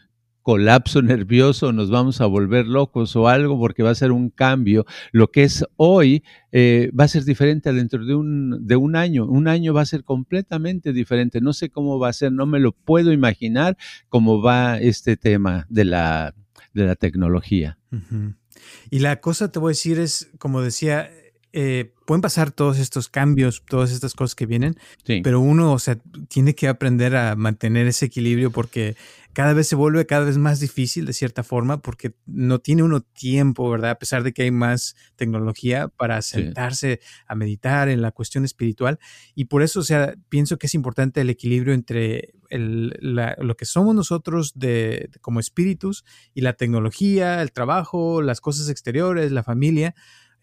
colapso 0.44 1.00
nervioso, 1.00 1.72
nos 1.72 1.90
vamos 1.90 2.20
a 2.20 2.26
volver 2.26 2.66
locos 2.66 3.16
o 3.16 3.28
algo 3.28 3.58
porque 3.58 3.82
va 3.82 3.90
a 3.90 3.94
ser 3.94 4.12
un 4.12 4.28
cambio. 4.28 4.84
Lo 5.10 5.30
que 5.32 5.42
es 5.42 5.64
hoy 5.76 6.22
eh, 6.52 6.92
va 6.98 7.04
a 7.04 7.08
ser 7.08 7.24
diferente 7.24 7.72
dentro 7.72 8.04
de 8.04 8.14
un, 8.14 8.66
de 8.66 8.76
un 8.76 8.94
año. 8.94 9.24
Un 9.26 9.48
año 9.48 9.72
va 9.72 9.80
a 9.80 9.86
ser 9.86 10.04
completamente 10.04 10.92
diferente. 10.92 11.40
No 11.40 11.54
sé 11.54 11.70
cómo 11.70 11.98
va 11.98 12.10
a 12.10 12.12
ser, 12.12 12.30
no 12.30 12.44
me 12.44 12.60
lo 12.60 12.72
puedo 12.72 13.10
imaginar 13.10 13.78
cómo 14.10 14.42
va 14.42 14.78
este 14.78 15.16
tema 15.16 15.66
de 15.70 15.86
la, 15.86 16.34
de 16.74 16.84
la 16.84 16.94
tecnología. 16.94 17.78
Y 18.90 18.98
la 18.98 19.22
cosa, 19.22 19.50
te 19.50 19.58
voy 19.58 19.70
a 19.70 19.72
decir, 19.72 19.98
es, 19.98 20.30
como 20.38 20.60
decía, 20.60 21.10
eh, 21.56 21.92
pueden 22.04 22.20
pasar 22.20 22.50
todos 22.50 22.80
estos 22.80 23.08
cambios, 23.08 23.62
todas 23.64 23.92
estas 23.92 24.14
cosas 24.14 24.34
que 24.34 24.44
vienen, 24.44 24.76
pero 25.22 25.38
uno, 25.38 25.72
o 25.72 25.78
sea, 25.78 25.96
tiene 26.26 26.56
que 26.56 26.66
aprender 26.66 27.14
a 27.14 27.36
mantener 27.36 27.86
ese 27.86 28.06
equilibrio 28.06 28.50
porque 28.50 28.96
cada 29.32 29.52
vez 29.52 29.68
se 29.68 29.76
vuelve 29.76 30.04
cada 30.04 30.24
vez 30.24 30.36
más 30.36 30.58
difícil 30.58 31.06
de 31.06 31.12
cierta 31.12 31.44
forma 31.44 31.80
porque 31.80 32.12
no 32.26 32.58
tiene 32.58 32.82
uno 32.82 33.02
tiempo, 33.02 33.70
¿verdad? 33.70 33.92
A 33.92 33.98
pesar 34.00 34.24
de 34.24 34.32
que 34.32 34.42
hay 34.42 34.50
más 34.50 34.96
tecnología 35.14 35.86
para 35.86 36.22
sentarse 36.22 36.98
a 37.28 37.36
meditar 37.36 37.88
en 37.88 38.02
la 38.02 38.10
cuestión 38.10 38.44
espiritual. 38.44 38.98
Y 39.36 39.44
por 39.44 39.62
eso, 39.62 39.78
o 39.78 39.84
sea, 39.84 40.16
pienso 40.28 40.58
que 40.58 40.66
es 40.66 40.74
importante 40.74 41.20
el 41.20 41.30
equilibrio 41.30 41.72
entre 41.72 42.34
lo 42.50 43.56
que 43.56 43.64
somos 43.64 43.94
nosotros 43.94 44.52
de, 44.56 45.08
como 45.20 45.38
espíritus 45.38 46.04
y 46.34 46.40
la 46.40 46.54
tecnología, 46.54 47.42
el 47.42 47.52
trabajo, 47.52 48.22
las 48.22 48.40
cosas 48.40 48.68
exteriores, 48.68 49.30
la 49.30 49.44
familia 49.44 49.94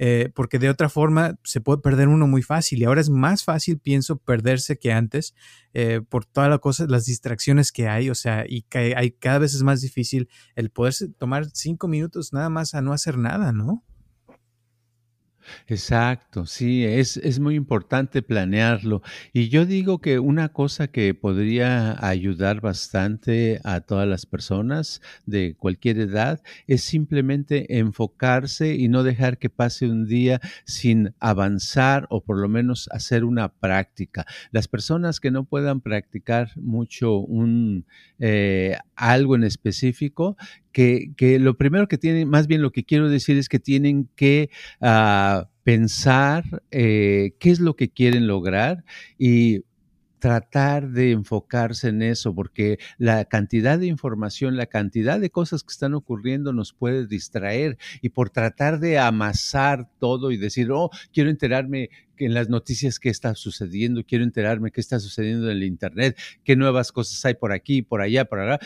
eh, 0.04 0.32
porque 0.34 0.58
de 0.58 0.68
otra 0.68 0.90
forma 0.90 1.38
se 1.44 1.62
puede 1.62 1.80
perder 1.80 2.08
uno 2.08 2.26
muy 2.26 2.42
fácil 2.42 2.80
y 2.80 2.86
ahora 2.86 3.02
es 3.02 3.12
más 3.12 3.44
fácil, 3.44 3.78
pienso, 3.78 4.18
perderse 4.18 4.80
que 4.80 4.92
antes 4.92 5.36
eh, 5.76 6.02
por 6.10 6.26
todas 6.26 6.50
las 6.50 6.58
cosas, 6.58 6.90
las 6.90 7.06
distracciones 7.06 7.72
que 7.72 7.88
hay, 7.88 8.10
o 8.10 8.16
sea, 8.16 8.44
y 8.48 8.64
que 8.64 8.96
hay, 8.98 9.12
cada 9.12 9.38
vez 9.38 9.54
es 9.54 9.62
más 9.62 9.80
difícil 9.80 10.28
el 10.56 10.72
poderse 10.72 11.08
tomar 11.10 11.46
cinco 11.54 11.88
minutos 11.88 12.34
nada 12.34 12.50
más 12.50 12.74
a 12.74 12.82
no 12.82 12.94
hacer 12.94 13.20
nada, 13.20 13.52
¿no? 13.52 13.84
Exacto, 15.68 16.46
sí, 16.46 16.84
es, 16.84 17.18
es 17.18 17.40
muy 17.40 17.56
importante 17.56 18.22
planearlo. 18.22 19.02
Y 19.34 19.50
yo 19.50 19.66
digo 19.66 20.00
que 20.00 20.20
una 20.20 20.50
cosa 20.50 20.88
que 20.88 21.14
podría 21.14 21.98
ayudar 22.06 22.62
bastante 22.62 23.60
a 23.64 23.82
todas 23.82 24.08
las 24.08 24.26
personas 24.26 25.02
de 25.26 25.56
cualquier 25.58 26.00
edad 26.00 26.42
es 26.68 26.84
simplemente 26.84 27.78
enfocarse 27.80 28.76
y 28.76 28.88
no 28.88 29.04
dejar 29.04 29.38
que 29.38 29.50
pase 29.50 29.88
un 29.88 30.06
día 30.06 30.40
sin 30.66 31.14
avanzar 31.20 32.08
o 32.10 32.24
por 32.24 32.40
lo 32.40 32.50
menos 32.50 32.90
hacer 32.92 33.24
una 33.24 33.50
práctica. 33.50 34.26
Las 34.52 34.68
personas 34.68 35.20
que 35.20 35.32
no 35.32 35.46
puedan 35.46 35.82
practicar 35.82 36.52
mucho 36.56 37.18
un, 37.18 37.86
eh, 38.20 38.78
algo 38.96 39.36
en 39.36 39.44
específico, 39.44 40.38
que, 40.72 41.12
que, 41.18 41.40
lo 41.40 41.58
primero 41.58 41.88
que 41.88 41.98
tienen, 41.98 42.30
más 42.30 42.48
bien 42.48 42.62
lo 42.62 42.72
que 42.72 42.84
quiero 42.84 43.10
decir 43.10 43.38
es 43.38 43.50
que 43.50 43.60
tienen 43.60 44.10
que 44.16 44.50
uh, 44.80 45.31
pensar 45.64 46.64
eh, 46.72 47.36
qué 47.40 47.52
es 47.52 47.60
lo 47.60 47.76
que 47.76 47.90
quieren 47.90 48.28
lograr 48.28 48.84
y 49.18 49.64
tratar 50.22 50.90
de 50.90 51.12
enfocarse 51.12 51.90
en 51.90 52.04
eso, 52.04 52.34
porque 52.36 52.78
la 53.00 53.26
cantidad 53.26 53.80
de 53.80 53.88
información, 53.88 54.56
la 54.56 54.68
cantidad 54.68 55.20
de 55.20 55.32
cosas 55.32 55.64
que 55.64 55.72
están 55.72 55.96
ocurriendo 55.96 56.54
nos 56.54 56.74
puede 56.74 57.08
distraer. 57.08 57.78
Y 58.02 58.10
por 58.10 58.30
tratar 58.30 58.80
de 58.80 59.00
amasar 59.00 59.90
todo 60.00 60.32
y 60.32 60.38
decir, 60.38 60.72
oh, 60.72 60.92
quiero 61.12 61.32
enterarme 61.32 61.90
en 62.18 62.34
las 62.34 62.50
noticias 62.50 63.00
qué 63.00 63.10
está 63.10 63.36
sucediendo, 63.36 64.04
quiero 64.06 64.24
enterarme 64.24 64.72
qué 64.72 64.82
está 64.82 65.00
sucediendo 65.00 65.50
en 65.50 65.58
el 65.58 65.64
Internet, 65.64 66.18
qué 66.44 66.56
nuevas 66.56 66.92
cosas 66.92 67.24
hay 67.26 67.34
por 67.36 67.52
aquí, 67.52 67.82
por 67.82 68.02
allá, 68.02 68.26
por 68.26 68.40
allá. 68.40 68.60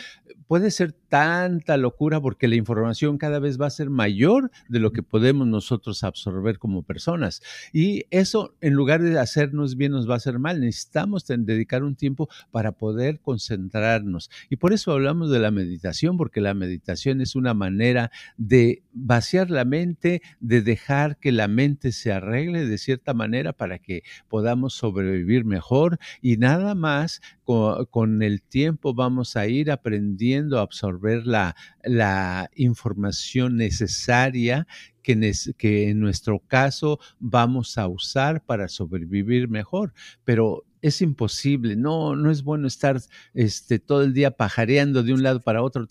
Puede 0.46 0.70
ser 0.70 0.92
tanta 0.92 1.76
locura 1.76 2.20
porque 2.20 2.48
la 2.48 2.56
información 2.56 3.18
cada 3.18 3.38
vez 3.38 3.60
va 3.60 3.66
a 3.66 3.70
ser 3.70 3.90
mayor 3.90 4.50
de 4.68 4.78
lo 4.78 4.92
que 4.92 5.02
podemos 5.02 5.46
nosotros 5.46 6.04
absorber 6.04 6.58
como 6.58 6.82
personas. 6.82 7.42
Y 7.72 8.04
eso, 8.10 8.54
en 8.60 8.74
lugar 8.74 9.02
de 9.02 9.18
hacernos 9.18 9.76
bien, 9.76 9.92
nos 9.92 10.08
va 10.08 10.14
a 10.14 10.18
hacer 10.18 10.38
mal. 10.38 10.60
Necesitamos 10.60 11.26
dedicar 11.26 11.82
un 11.82 11.96
tiempo 11.96 12.28
para 12.50 12.72
poder 12.72 13.20
concentrarnos. 13.20 14.30
Y 14.50 14.56
por 14.56 14.72
eso 14.72 14.92
hablamos 14.92 15.30
de 15.30 15.38
la 15.38 15.50
meditación, 15.50 16.16
porque 16.16 16.40
la 16.40 16.54
meditación 16.54 17.20
es 17.20 17.34
una 17.34 17.54
manera 17.54 18.10
de 18.36 18.82
vaciar 18.92 19.50
la 19.50 19.64
mente, 19.64 20.22
de 20.40 20.62
dejar 20.62 21.18
que 21.18 21.32
la 21.32 21.48
mente 21.48 21.92
se 21.92 22.12
arregle 22.12 22.66
de 22.66 22.78
cierta 22.78 23.14
manera 23.14 23.45
para 23.52 23.78
que 23.78 24.02
podamos 24.28 24.74
sobrevivir 24.74 25.44
mejor 25.44 25.98
y 26.20 26.36
nada 26.36 26.74
más 26.74 27.20
con, 27.44 28.22
el 28.22 28.42
tiempo 28.42 28.92
vamos 28.94 29.36
a 29.36 29.46
ir 29.46 29.70
aprendiendo 29.70 30.58
a 30.58 30.62
absorber 30.62 31.26
la, 31.26 31.54
la 31.84 32.50
información 32.56 33.56
necesaria 33.56 34.66
que, 35.02 35.32
que, 35.56 35.88
en 35.88 36.00
nuestro 36.00 36.40
caso 36.40 36.98
vamos 37.20 37.78
a 37.78 37.86
usar 37.86 38.44
para 38.44 38.68
sobrevivir 38.68 39.48
mejor. 39.48 39.94
Pero 40.24 40.65
es 40.82 41.02
imposible, 41.02 41.76
no, 41.76 42.16
no 42.16 42.30
es 42.30 42.42
bueno 42.42 42.66
estar 42.66 43.00
este, 43.34 43.78
todo 43.78 44.02
el 44.02 44.12
día 44.12 44.30
pajareando 44.30 45.02
de 45.02 45.12
un 45.12 45.22
lado 45.22 45.40
para 45.40 45.62
otro 45.62 45.86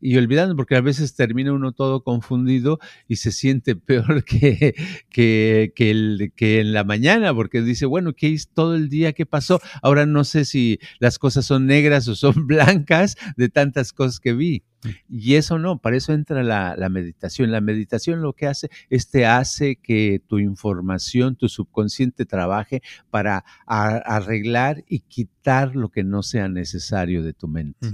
y 0.00 0.16
olvidando, 0.16 0.56
porque 0.56 0.76
a 0.76 0.80
veces 0.80 1.14
termina 1.14 1.52
uno 1.52 1.72
todo 1.72 2.02
confundido 2.02 2.78
y 3.06 3.16
se 3.16 3.32
siente 3.32 3.76
peor 3.76 4.24
que, 4.24 4.74
que, 5.10 5.72
que, 5.74 5.90
el, 5.90 6.32
que 6.34 6.60
en 6.60 6.72
la 6.72 6.84
mañana, 6.84 7.34
porque 7.34 7.62
dice, 7.62 7.86
bueno, 7.86 8.14
¿qué 8.14 8.32
es 8.32 8.48
todo 8.48 8.74
el 8.74 8.88
día? 8.88 9.12
¿Qué 9.12 9.26
pasó? 9.26 9.60
Ahora 9.82 10.06
no 10.06 10.24
sé 10.24 10.44
si 10.44 10.78
las 10.98 11.18
cosas 11.18 11.46
son 11.46 11.66
negras 11.66 12.08
o 12.08 12.14
son 12.14 12.34
blancas 12.46 13.16
de 13.36 13.48
tantas 13.48 13.92
cosas 13.92 14.20
que 14.20 14.32
vi. 14.32 14.64
Y 15.08 15.34
eso 15.34 15.58
no, 15.58 15.78
para 15.78 15.96
eso 15.96 16.12
entra 16.12 16.42
la, 16.42 16.88
meditación. 16.88 17.50
La 17.50 17.60
meditación 17.60 18.22
lo 18.22 18.32
que 18.32 18.46
hace 18.46 18.70
es 18.90 19.08
hace 19.26 19.76
que 19.76 20.22
tu 20.26 20.38
información, 20.38 21.36
tu 21.36 21.48
subconsciente 21.48 22.24
trabaje 22.24 22.82
para 23.10 23.44
arreglar 23.66 24.84
y 24.88 25.00
quitar 25.00 25.74
lo 25.74 25.88
que 25.88 26.04
no 26.04 26.22
sea 26.22 26.48
necesario 26.48 27.22
de 27.22 27.32
tu 27.32 27.48
mente. 27.48 27.88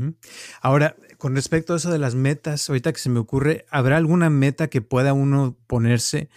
Ahora, 0.60 0.96
con 1.18 1.34
respecto 1.34 1.72
a 1.72 1.76
eso 1.76 1.90
de 1.90 1.98
las 1.98 2.14
metas, 2.14 2.68
ahorita 2.68 2.92
que 2.92 2.98
se 2.98 3.10
me 3.10 3.20
ocurre, 3.20 3.64
¿habrá 3.70 3.96
alguna 3.96 4.28
meta 4.30 4.68
que 4.68 4.82
pueda 4.82 5.12
uno 5.12 5.56
ponerse? 5.66 6.28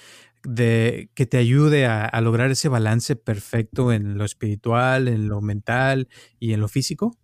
de 0.43 1.09
que 1.13 1.25
te 1.25 1.37
ayude 1.37 1.87
a 1.87 2.21
lograr 2.21 2.51
ese 2.51 2.69
balance 2.69 3.17
perfecto 3.17 3.91
en 3.91 4.17
lo 4.17 4.23
espiritual, 4.23 5.09
en 5.09 5.27
lo 5.27 5.41
mental 5.41 6.07
y 6.39 6.53
en 6.53 6.61
lo 6.61 6.69
físico? 6.69 7.17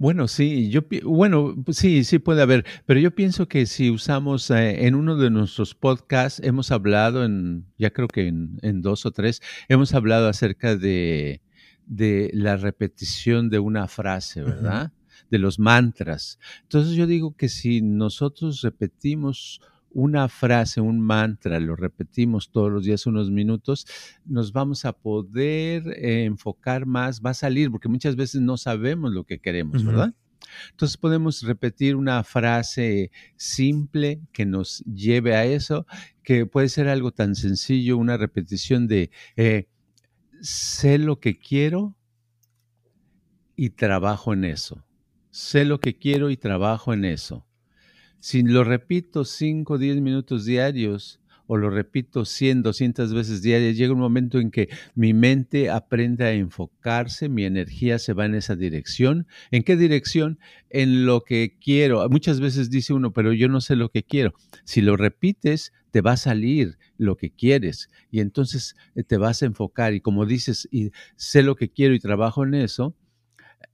Bueno, 0.00 0.28
sí, 0.28 0.70
yo 0.70 0.80
bueno, 1.04 1.54
pues 1.62 1.76
sí, 1.76 2.04
sí 2.04 2.18
puede 2.18 2.40
haber, 2.40 2.64
pero 2.86 2.98
yo 2.98 3.14
pienso 3.14 3.48
que 3.48 3.66
si 3.66 3.90
usamos 3.90 4.50
eh, 4.50 4.86
en 4.86 4.94
uno 4.94 5.14
de 5.16 5.28
nuestros 5.28 5.74
podcasts 5.74 6.40
hemos 6.42 6.70
hablado 6.70 7.22
en, 7.22 7.66
ya 7.76 7.90
creo 7.90 8.08
que 8.08 8.28
en, 8.28 8.80
dos 8.80 9.04
o 9.04 9.10
tres, 9.10 9.42
hemos 9.68 9.92
hablado 9.92 10.26
acerca 10.26 10.74
de, 10.74 11.42
de 11.84 12.30
la 12.32 12.56
repetición 12.56 13.50
de 13.50 13.58
una 13.58 13.88
frase, 13.88 14.42
¿verdad? 14.42 14.90
De 15.30 15.38
los 15.38 15.58
mantras. 15.58 16.38
Entonces 16.62 16.94
yo 16.94 17.06
digo 17.06 17.36
que 17.36 17.50
si 17.50 17.82
nosotros 17.82 18.62
repetimos 18.62 19.60
una 19.92 20.28
frase, 20.28 20.80
un 20.80 21.00
mantra, 21.00 21.58
lo 21.60 21.76
repetimos 21.76 22.50
todos 22.50 22.70
los 22.70 22.84
días 22.84 23.06
unos 23.06 23.30
minutos, 23.30 23.86
nos 24.24 24.52
vamos 24.52 24.84
a 24.84 24.92
poder 24.92 25.88
eh, 25.88 26.24
enfocar 26.24 26.86
más, 26.86 27.20
va 27.20 27.30
a 27.30 27.34
salir, 27.34 27.70
porque 27.70 27.88
muchas 27.88 28.16
veces 28.16 28.40
no 28.40 28.56
sabemos 28.56 29.12
lo 29.12 29.24
que 29.24 29.40
queremos, 29.40 29.84
¿verdad? 29.84 30.14
Entonces 30.70 30.96
podemos 30.96 31.42
repetir 31.42 31.96
una 31.96 32.22
frase 32.24 33.10
simple 33.36 34.20
que 34.32 34.46
nos 34.46 34.78
lleve 34.84 35.34
a 35.34 35.44
eso, 35.44 35.86
que 36.22 36.46
puede 36.46 36.68
ser 36.68 36.88
algo 36.88 37.12
tan 37.12 37.34
sencillo, 37.34 37.98
una 37.98 38.16
repetición 38.16 38.86
de, 38.86 39.10
eh, 39.36 39.68
sé 40.40 40.98
lo 40.98 41.20
que 41.20 41.38
quiero 41.38 41.96
y 43.56 43.70
trabajo 43.70 44.32
en 44.32 44.44
eso. 44.44 44.84
Sé 45.30 45.64
lo 45.64 45.80
que 45.80 45.96
quiero 45.96 46.30
y 46.30 46.36
trabajo 46.36 46.92
en 46.92 47.04
eso. 47.04 47.46
Si 48.20 48.42
lo 48.42 48.64
repito 48.64 49.24
5 49.24 49.74
o 49.74 49.78
10 49.78 50.00
minutos 50.00 50.44
diarios 50.44 51.20
o 51.46 51.56
lo 51.56 51.68
repito 51.68 52.24
100, 52.24 52.62
200 52.62 53.12
veces 53.12 53.42
diarias, 53.42 53.76
llega 53.76 53.92
un 53.92 53.98
momento 53.98 54.38
en 54.38 54.52
que 54.52 54.68
mi 54.94 55.14
mente 55.14 55.68
aprende 55.68 56.24
a 56.24 56.32
enfocarse, 56.32 57.28
mi 57.28 57.44
energía 57.44 57.98
se 57.98 58.12
va 58.12 58.26
en 58.26 58.36
esa 58.36 58.54
dirección. 58.54 59.26
¿En 59.50 59.64
qué 59.64 59.76
dirección? 59.76 60.38
En 60.68 61.06
lo 61.06 61.22
que 61.22 61.56
quiero. 61.60 62.08
Muchas 62.08 62.38
veces 62.38 62.70
dice 62.70 62.92
uno, 62.92 63.12
pero 63.12 63.32
yo 63.32 63.48
no 63.48 63.60
sé 63.60 63.74
lo 63.74 63.88
que 63.88 64.04
quiero. 64.04 64.32
Si 64.64 64.80
lo 64.80 64.96
repites, 64.96 65.72
te 65.90 66.02
va 66.02 66.12
a 66.12 66.16
salir 66.16 66.78
lo 66.98 67.16
que 67.16 67.30
quieres 67.30 67.88
y 68.10 68.20
entonces 68.20 68.76
eh, 68.94 69.02
te 69.02 69.16
vas 69.16 69.42
a 69.42 69.46
enfocar 69.46 69.94
y 69.94 70.00
como 70.00 70.26
dices, 70.26 70.68
y 70.70 70.92
sé 71.16 71.42
lo 71.42 71.56
que 71.56 71.70
quiero 71.70 71.94
y 71.94 71.98
trabajo 71.98 72.44
en 72.44 72.54
eso, 72.54 72.94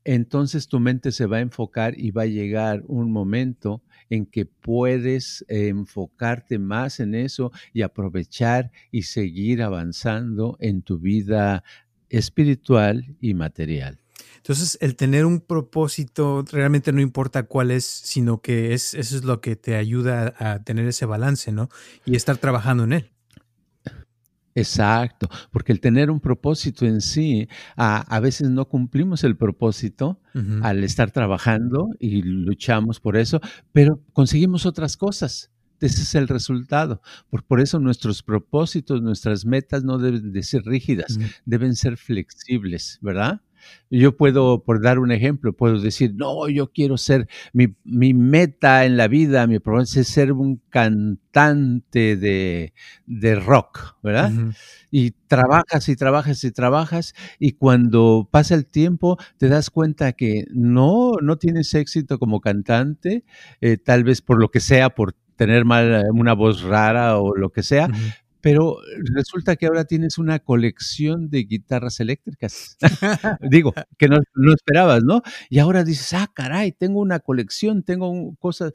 entonces 0.04 0.68
tu 0.68 0.80
mente 0.80 1.12
se 1.12 1.26
va 1.26 1.38
a 1.38 1.40
enfocar 1.40 1.98
y 1.98 2.10
va 2.10 2.22
a 2.22 2.26
llegar 2.26 2.82
un 2.86 3.10
momento 3.10 3.82
en 4.10 4.26
que 4.26 4.46
puedes 4.46 5.44
enfocarte 5.48 6.58
más 6.58 7.00
en 7.00 7.14
eso 7.14 7.50
y 7.72 7.82
aprovechar 7.82 8.70
y 8.90 9.02
seguir 9.02 9.62
avanzando 9.62 10.56
en 10.60 10.82
tu 10.82 10.98
vida 10.98 11.64
espiritual 12.08 13.16
y 13.20 13.34
material. 13.34 14.00
Entonces, 14.36 14.78
el 14.80 14.94
tener 14.94 15.26
un 15.26 15.40
propósito 15.40 16.44
realmente 16.52 16.92
no 16.92 17.00
importa 17.00 17.42
cuál 17.42 17.72
es, 17.72 17.84
sino 17.84 18.40
que 18.40 18.74
es, 18.74 18.94
eso 18.94 19.16
es 19.16 19.24
lo 19.24 19.40
que 19.40 19.56
te 19.56 19.74
ayuda 19.74 20.34
a 20.38 20.62
tener 20.62 20.86
ese 20.86 21.04
balance, 21.04 21.50
¿no? 21.50 21.68
Y 22.04 22.14
estar 22.14 22.36
trabajando 22.36 22.84
en 22.84 22.92
él. 22.92 23.15
Exacto, 24.56 25.28
porque 25.50 25.70
el 25.70 25.80
tener 25.80 26.10
un 26.10 26.18
propósito 26.18 26.86
en 26.86 27.02
sí, 27.02 27.46
a, 27.76 28.20
veces 28.20 28.48
no 28.48 28.66
cumplimos 28.66 29.22
el 29.22 29.36
propósito 29.36 30.18
al 30.62 30.82
estar 30.82 31.10
trabajando 31.10 31.90
y 32.00 32.22
luchamos 32.22 32.98
por 32.98 33.18
eso, 33.18 33.40
pero 33.72 34.00
conseguimos 34.14 34.64
otras 34.64 34.96
cosas. 34.96 35.50
Ese 35.78 36.02
es 36.02 36.14
el 36.14 36.26
resultado. 36.26 37.02
Por, 37.28 37.44
por 37.44 37.60
eso 37.60 37.78
nuestros 37.78 38.22
propósitos, 38.22 39.02
nuestras 39.02 39.44
metas 39.44 39.84
no 39.84 39.98
deben 39.98 40.32
de 40.32 40.42
ser 40.42 40.62
rígidas, 40.64 41.18
deben 41.44 41.76
ser 41.76 41.98
flexibles, 41.98 42.98
¿verdad? 43.02 43.42
Yo 43.88 44.16
puedo, 44.16 44.64
por 44.64 44.82
dar 44.82 44.98
un 44.98 45.12
ejemplo, 45.12 45.52
puedo 45.52 45.80
decir, 45.80 46.12
no, 46.16 46.48
yo 46.48 46.72
quiero 46.72 46.96
ser, 46.96 47.28
mi, 47.52 47.68
meta 47.84 48.84
en 48.84 48.96
la 48.96 49.06
vida, 49.06 49.46
mi 49.46 49.60
propósito 49.60 50.00
es 50.00 50.08
ser 50.08 50.32
un 50.32 50.60
cantante 50.70 52.16
de, 52.16 52.72
rock, 53.36 53.96
¿verdad? 54.02 54.32
Y 54.90 55.12
trabajas 55.28 55.88
y 55.88 55.96
trabajas 55.96 56.42
y 56.44 56.50
trabajas 56.50 57.14
y 57.38 57.52
cuando 57.52 58.28
pasa 58.30 58.54
el 58.54 58.66
tiempo 58.66 59.18
te 59.36 59.48
das 59.48 59.70
cuenta 59.70 60.12
que 60.12 60.46
no, 60.50 61.12
no 61.22 61.36
tienes 61.36 61.72
éxito 61.74 62.18
como 62.18 62.40
cantante, 62.40 63.24
eh, 63.60 63.76
tal 63.76 64.02
vez 64.02 64.20
por 64.20 64.40
lo 64.40 64.50
que 64.50 64.60
sea, 64.60 64.90
por 64.90 65.14
tener 65.36 65.64
mal, 65.64 66.04
una 66.12 66.32
voz 66.32 66.62
rara 66.62 67.18
o 67.18 67.36
lo 67.36 67.50
que 67.50 67.62
sea, 67.62 67.88
pero 68.46 68.78
resulta 69.12 69.56
que 69.56 69.66
ahora 69.66 69.86
tienes 69.86 70.18
una 70.18 70.38
colección 70.38 71.30
de 71.30 71.42
guitarras 71.42 71.98
eléctricas. 71.98 72.76
Digo, 73.40 73.74
que 73.98 74.06
no, 74.06 74.18
no, 74.36 74.54
esperabas, 74.54 75.02
¿no? 75.02 75.22
Y 75.50 75.58
ahora 75.58 75.82
dices, 75.82 76.14
ah, 76.14 76.30
caray, 76.32 76.70
tengo 76.70 77.00
una 77.00 77.18
colección, 77.18 77.82
tengo 77.82 78.36
cosas, 78.38 78.72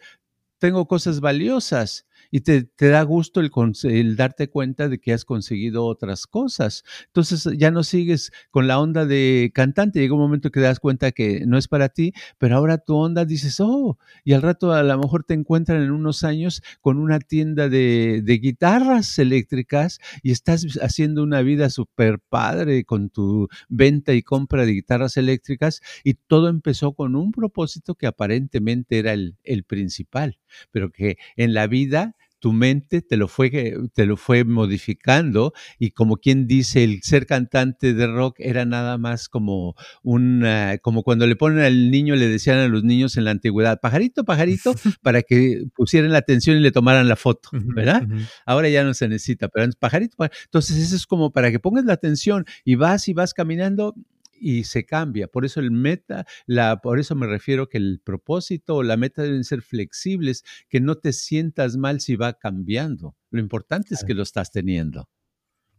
tengo 0.60 0.90
cosas 0.90 1.22
valiosas 1.22 2.06
y 2.30 2.42
te, 2.42 2.70
da 2.78 3.02
gusto 3.04 3.40
el, 3.40 3.52
el, 3.84 4.16
darte 4.16 4.50
cuenta 4.50 4.90
de 4.90 5.00
que 5.00 5.14
has 5.14 5.26
conseguido 5.26 5.86
otras 5.86 6.28
cosas. 6.28 6.84
Entonces 7.08 7.48
ya 7.58 7.72
no 7.72 7.84
sigues 7.84 8.32
con 8.50 8.68
la 8.68 8.80
onda 8.80 9.06
de 9.06 9.52
cantante, 9.54 10.00
llega 10.00 10.14
un 10.14 10.22
momento 10.22 10.52
que 10.52 10.60
te 10.60 10.66
das 10.66 10.80
cuenta 10.80 11.12
que 11.12 11.46
no 11.46 11.58
es 11.58 11.68
para 11.68 11.90
ti, 11.90 12.14
pero 12.38 12.56
ahora 12.56 12.78
tu 12.78 12.96
onda 12.96 13.26
dices, 13.26 13.60
oh, 13.60 13.98
y 14.24 14.34
al 14.34 14.42
rato 14.42 14.74
a 14.74 14.84
lo 14.84 14.98
mejor 14.98 15.24
te 15.24 15.34
encuentran 15.34 15.82
en 15.82 15.92
unos 15.92 16.24
años 16.24 16.62
con 16.82 16.98
una 16.98 17.20
tienda 17.20 17.70
de, 17.70 18.22
de 18.24 18.38
guitarras 18.38 19.18
eléctricas 19.20 20.00
y 20.22 20.32
estás 20.32 20.66
haciendo 20.82 21.24
una 21.24 21.42
vida 21.42 21.70
súper 21.70 22.20
padre 22.20 22.84
con 22.86 23.10
tu 23.10 23.48
venta 23.70 24.14
y 24.14 24.22
compra 24.22 24.66
de 24.66 24.74
guitarras 24.74 25.18
eléctricas 25.18 25.82
y 26.04 26.16
todo 26.16 26.50
empezó 26.50 26.94
con 26.94 27.16
un 27.16 27.32
propósito 27.32 27.96
que 27.96 28.08
aparentemente 28.08 29.00
era 29.00 29.14
el, 29.14 29.38
el 29.44 29.64
principal, 29.64 30.40
pero 30.72 30.92
que 30.92 31.18
en 31.36 31.54
la 31.54 31.68
vida 31.68 32.11
tu 32.42 32.52
mente 32.52 33.02
te 33.02 33.16
lo 33.18 33.28
fue, 33.28 33.50
te 33.94 34.06
lo 34.06 34.18
fue 34.18 34.44
modificando 34.44 35.54
y 35.80 35.92
como 35.92 36.18
quien 36.18 36.48
dice, 36.48 36.84
el 36.84 37.02
ser 37.04 37.28
cantante 37.28 37.94
de 37.94 38.08
rock 38.08 38.38
era 38.40 38.66
nada 38.66 38.98
más 38.98 39.30
como 39.30 39.76
un, 40.02 40.44
como 40.82 41.04
cuando 41.04 41.28
le 41.28 41.36
ponen 41.36 41.60
al 41.60 41.92
niño, 41.92 42.16
le 42.16 42.28
decían 42.28 42.58
a 42.58 42.68
los 42.68 42.84
niños 42.84 43.16
en 43.16 43.26
la 43.26 43.32
antigüedad, 43.32 43.80
pajarito, 43.80 44.26
pajarito, 44.26 44.74
para 45.04 45.22
que 45.22 45.66
pusieran 45.76 46.12
la 46.12 46.18
atención 46.18 46.58
y 46.58 46.60
le 46.62 46.72
tomaran 46.72 47.08
la 47.08 47.16
foto, 47.16 47.50
¿verdad? 47.54 48.08
Ahora 48.46 48.70
ya 48.70 48.84
no 48.84 48.94
se 48.96 49.08
necesita, 49.08 49.48
pero 49.48 49.72
pajarito, 49.80 50.18
pajarito. 50.18 50.44
Entonces 50.46 50.78
eso 50.78 50.96
es 50.96 51.06
como 51.06 51.32
para 51.32 51.52
que 51.52 51.60
pongas 51.60 51.86
la 51.86 51.94
atención 51.94 52.46
y 52.66 52.76
vas 52.76 53.08
y 53.08 53.14
vas 53.14 53.34
caminando 53.36 53.94
y 54.42 54.64
se 54.64 54.86
cambia. 54.86 55.28
Por 55.28 55.46
eso 55.46 55.60
el 55.60 55.72
meta, 55.72 56.26
la, 56.48 56.82
por 56.82 57.00
eso 57.00 57.16
me 57.16 57.28
refiero 57.28 57.70
que 57.70 57.78
el 57.78 58.02
propósito 58.04 58.76
o 58.76 58.84
la 58.84 58.98
meta 58.98 59.22
deben 59.22 59.44
ser 59.44 59.62
flexibles, 59.62 60.44
que 60.68 60.82
no 60.82 60.96
te 60.96 61.14
sientas 61.14 61.78
mal 61.78 62.02
si 62.02 62.16
va 62.16 62.34
cambiando. 62.34 63.16
Lo 63.30 63.40
importante 63.40 63.94
es 63.94 64.04
que 64.04 64.16
lo 64.16 64.24
estás 64.24 64.52
teniendo. 64.52 65.08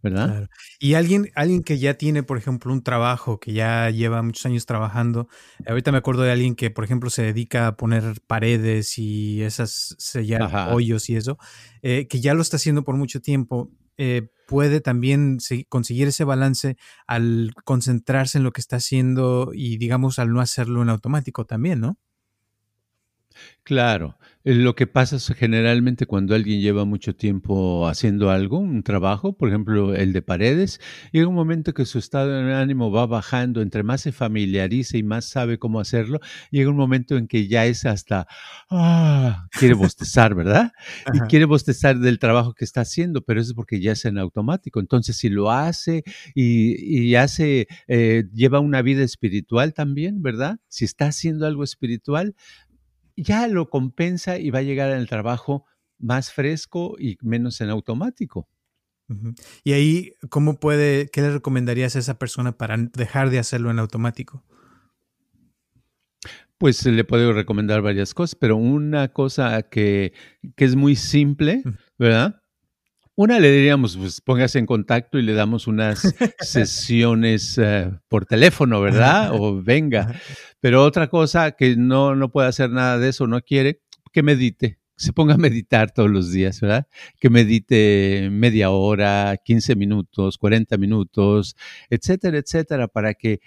¿verdad? 0.02 0.48
Y 0.80 0.94
alguien, 0.94 1.30
alguien 1.36 1.62
que 1.62 1.78
ya 1.78 1.94
tiene, 1.94 2.24
por 2.24 2.36
ejemplo, 2.36 2.72
un 2.72 2.82
trabajo, 2.82 3.38
que 3.38 3.52
ya 3.52 3.88
lleva 3.90 4.20
muchos 4.22 4.44
años 4.46 4.66
trabajando, 4.66 5.28
ahorita 5.64 5.92
me 5.92 5.98
acuerdo 5.98 6.22
de 6.22 6.32
alguien 6.32 6.56
que, 6.56 6.70
por 6.70 6.84
ejemplo, 6.84 7.08
se 7.08 7.22
dedica 7.22 7.68
a 7.68 7.76
poner 7.76 8.20
paredes 8.26 8.98
y 8.98 9.42
esas 9.42 9.94
sellar 9.98 10.72
hoyos 10.72 11.08
y 11.08 11.16
eso, 11.16 11.38
eh, 11.82 12.08
que 12.08 12.20
ya 12.20 12.34
lo 12.34 12.42
está 12.42 12.56
haciendo 12.56 12.82
por 12.82 12.96
mucho 12.96 13.20
tiempo 13.20 13.70
eh, 14.04 14.30
puede 14.48 14.80
también 14.80 15.38
conseguir 15.68 16.08
ese 16.08 16.24
balance 16.24 16.76
al 17.06 17.52
concentrarse 17.64 18.36
en 18.36 18.42
lo 18.42 18.50
que 18.50 18.60
está 18.60 18.76
haciendo 18.76 19.52
y 19.54 19.76
digamos 19.76 20.18
al 20.18 20.32
no 20.32 20.40
hacerlo 20.40 20.82
en 20.82 20.88
automático 20.88 21.44
también, 21.44 21.78
¿no? 21.78 21.98
Claro, 23.64 24.18
eh, 24.44 24.54
lo 24.54 24.74
que 24.74 24.88
pasa 24.88 25.16
es 25.16 25.26
generalmente 25.36 26.06
cuando 26.06 26.34
alguien 26.34 26.60
lleva 26.60 26.84
mucho 26.84 27.14
tiempo 27.14 27.86
haciendo 27.86 28.30
algo, 28.30 28.58
un 28.58 28.82
trabajo, 28.82 29.34
por 29.36 29.48
ejemplo, 29.48 29.94
el 29.94 30.12
de 30.12 30.20
paredes, 30.20 30.80
llega 31.12 31.28
un 31.28 31.34
momento 31.34 31.72
que 31.72 31.84
su 31.84 31.98
estado 31.98 32.30
de 32.30 32.54
ánimo 32.54 32.90
va 32.90 33.06
bajando, 33.06 33.62
entre 33.62 33.84
más 33.84 34.00
se 34.00 34.10
familiariza 34.10 34.96
y 34.96 35.04
más 35.04 35.26
sabe 35.26 35.58
cómo 35.58 35.78
hacerlo, 35.78 36.18
llega 36.50 36.70
un 36.70 36.76
momento 36.76 37.16
en 37.16 37.28
que 37.28 37.46
ya 37.46 37.66
es 37.66 37.86
hasta, 37.86 38.26
ah, 38.70 39.46
quiere 39.52 39.74
bostezar, 39.74 40.34
¿verdad? 40.34 40.72
Y 41.14 41.20
quiere 41.28 41.44
bostezar 41.44 41.98
del 41.98 42.18
trabajo 42.18 42.54
que 42.54 42.64
está 42.64 42.80
haciendo, 42.80 43.22
pero 43.22 43.40
eso 43.40 43.50
es 43.50 43.54
porque 43.54 43.80
ya 43.80 43.92
es 43.92 44.04
en 44.04 44.18
automático. 44.18 44.80
Entonces, 44.80 45.16
si 45.16 45.28
lo 45.28 45.50
hace 45.50 46.02
y, 46.34 47.14
hace, 47.14 47.66
eh, 47.86 48.24
lleva 48.32 48.60
una 48.60 48.82
vida 48.82 49.02
espiritual 49.04 49.74
también, 49.74 50.22
¿verdad? 50.22 50.58
Si 50.68 50.84
está 50.84 51.06
haciendo 51.06 51.46
algo 51.46 51.64
espiritual, 51.64 52.34
ya 53.16 53.46
lo 53.48 53.68
compensa 53.68 54.38
y 54.38 54.50
va 54.50 54.60
a 54.60 54.62
llegar 54.62 54.90
al 54.90 55.08
trabajo 55.08 55.66
más 55.98 56.32
fresco 56.32 56.96
y 56.98 57.16
menos 57.22 57.60
en 57.60 57.70
automático. 57.70 58.48
Y 59.62 59.72
ahí, 59.72 60.14
¿cómo 60.30 60.58
puede, 60.58 61.08
qué 61.08 61.20
le 61.20 61.30
recomendarías 61.30 61.96
a 61.96 61.98
esa 61.98 62.18
persona 62.18 62.56
para 62.56 62.78
dejar 62.78 63.28
de 63.28 63.38
hacerlo 63.38 63.70
en 63.70 63.78
automático? 63.78 64.42
Pues 66.56 66.86
le 66.86 67.04
puedo 67.04 67.32
recomendar 67.32 67.82
varias 67.82 68.14
cosas, 68.14 68.36
pero 68.36 68.56
una 68.56 69.08
cosa 69.08 69.62
que, 69.62 70.14
que 70.56 70.64
es 70.64 70.76
muy 70.76 70.96
simple, 70.96 71.62
¿verdad? 71.98 72.41
Una 73.14 73.38
le 73.38 73.52
diríamos, 73.52 73.96
pues 73.98 74.22
póngase 74.22 74.58
en 74.58 74.64
contacto 74.64 75.18
y 75.18 75.22
le 75.22 75.34
damos 75.34 75.66
unas 75.66 76.14
sesiones 76.40 77.58
eh, 77.58 77.90
por 78.08 78.24
teléfono, 78.24 78.80
¿verdad? 78.80 79.32
O 79.38 79.62
venga. 79.62 80.18
Pero 80.60 80.82
otra 80.82 81.08
cosa 81.08 81.52
que 81.52 81.76
no, 81.76 82.14
no 82.14 82.30
puede 82.30 82.48
hacer 82.48 82.70
nada 82.70 82.98
de 82.98 83.10
eso, 83.10 83.26
no 83.26 83.42
quiere, 83.42 83.82
que 84.12 84.22
medite. 84.22 84.78
Se 84.96 85.12
ponga 85.12 85.34
a 85.34 85.38
meditar 85.38 85.90
todos 85.90 86.10
los 86.10 86.30
días, 86.32 86.60
¿verdad? 86.60 86.86
Que 87.18 87.28
medite 87.28 88.28
media 88.30 88.70
hora, 88.70 89.36
15 89.44 89.76
minutos, 89.76 90.38
40 90.38 90.78
minutos, 90.78 91.56
etcétera, 91.90 92.38
etcétera, 92.38 92.88
para 92.88 93.12
que 93.14 93.40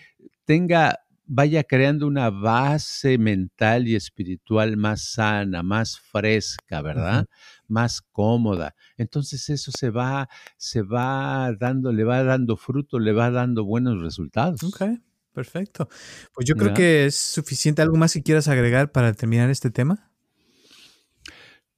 tenga 0.45 0.99
vaya 1.27 1.63
creando 1.63 2.07
una 2.07 2.29
base 2.29 3.17
mental 3.17 3.87
y 3.87 3.95
espiritual 3.95 4.77
más 4.77 5.11
sana, 5.13 5.63
más 5.63 5.99
fresca, 5.99 6.81
¿verdad? 6.81 7.27
Más 7.67 8.01
cómoda. 8.01 8.75
Entonces 8.97 9.49
eso 9.49 9.71
se 9.77 9.89
va, 9.89 10.29
se 10.57 10.81
va 10.81 11.53
dando, 11.59 11.91
le 11.91 12.03
va 12.03 12.23
dando 12.23 12.57
fruto, 12.57 12.99
le 12.99 13.11
va 13.11 13.31
dando 13.31 13.65
buenos 13.65 14.01
resultados. 14.01 14.63
Ok, 14.63 14.83
perfecto. 15.33 15.87
Pues 16.33 16.47
yo 16.47 16.55
creo 16.55 16.73
que 16.73 17.05
es 17.05 17.15
suficiente. 17.15 17.81
¿Algo 17.81 17.97
más 17.97 18.13
que 18.13 18.23
quieras 18.23 18.47
agregar 18.47 18.91
para 18.91 19.13
terminar 19.13 19.49
este 19.49 19.71
tema? 19.71 20.11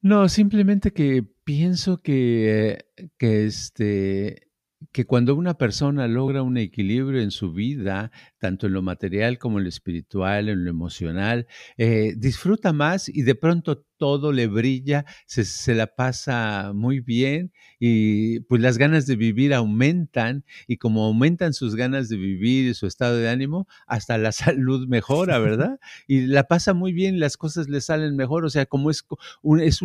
No, 0.01 0.29
simplemente 0.29 0.93
que 0.93 1.25
pienso 1.43 2.01
que, 2.01 2.85
que 3.17 3.45
este, 3.45 4.46
que 4.91 5.05
cuando 5.05 5.35
una 5.35 5.55
persona 5.57 6.07
logra 6.07 6.43
un 6.43 6.57
equilibrio 6.57 7.21
en 7.21 7.31
su 7.31 7.51
vida, 7.51 8.11
tanto 8.37 8.67
en 8.67 8.73
lo 8.73 8.81
material 8.83 9.39
como 9.39 9.57
en 9.57 9.63
lo 9.63 9.69
espiritual, 9.69 10.49
en 10.49 10.63
lo 10.63 10.69
emocional, 10.69 11.47
eh, 11.77 12.13
disfruta 12.15 12.73
más 12.73 13.09
y 13.09 13.23
de 13.23 13.35
pronto 13.35 13.85
todo 13.97 14.31
le 14.31 14.45
brilla, 14.45 15.05
se, 15.25 15.73
la 15.73 15.87
pasa 15.87 16.71
muy 16.75 16.99
bien 16.99 17.51
y 17.79 18.41
pues 18.41 18.61
las 18.61 18.77
ganas 18.77 19.07
de 19.07 19.15
vivir 19.15 19.55
aumentan 19.55 20.45
y 20.67 20.77
como 20.77 21.05
aumentan 21.05 21.53
sus 21.53 21.75
ganas 21.75 22.07
de 22.07 22.17
vivir 22.17 22.67
y 22.67 22.73
su 22.75 22.85
estado 22.85 23.17
de 23.17 23.29
ánimo, 23.29 23.67
hasta 23.87 24.19
la 24.19 24.31
salud 24.31 24.87
mejora, 24.87 25.39
¿verdad? 25.39 25.79
Y 26.07 26.27
la 26.27 26.43
pasa 26.43 26.75
muy 26.75 26.93
bien, 26.93 27.19
las 27.19 27.37
cosas 27.37 27.67
le 27.67 27.81
salen 27.81 28.15
mejor, 28.15 28.45
o 28.45 28.49
sea, 28.51 28.67
como 28.67 28.91
es 28.91 29.03
un, 29.41 29.59
es, 29.59 29.81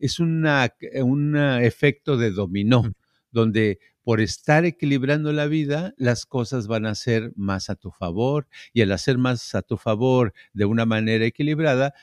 es 0.00 0.18
un 0.18 1.36
efecto 1.62 2.16
de 2.16 2.32
dominó, 2.32 2.92
donde 3.32 3.78
por 4.10 4.20
estar 4.20 4.64
equilibrando 4.64 5.32
la 5.32 5.46
vida, 5.46 5.94
las 5.96 6.26
cosas 6.26 6.66
van 6.66 6.84
a 6.84 6.96
ser 6.96 7.32
más 7.36 7.70
a 7.70 7.76
tu 7.76 7.92
favor 7.92 8.48
y 8.72 8.82
al 8.82 8.90
hacer 8.90 9.18
más 9.18 9.54
a 9.54 9.62
tu 9.62 9.76
favor 9.76 10.34
de 10.52 10.64
una 10.64 10.84
manera 10.84 11.24
equilibrada, 11.24 11.94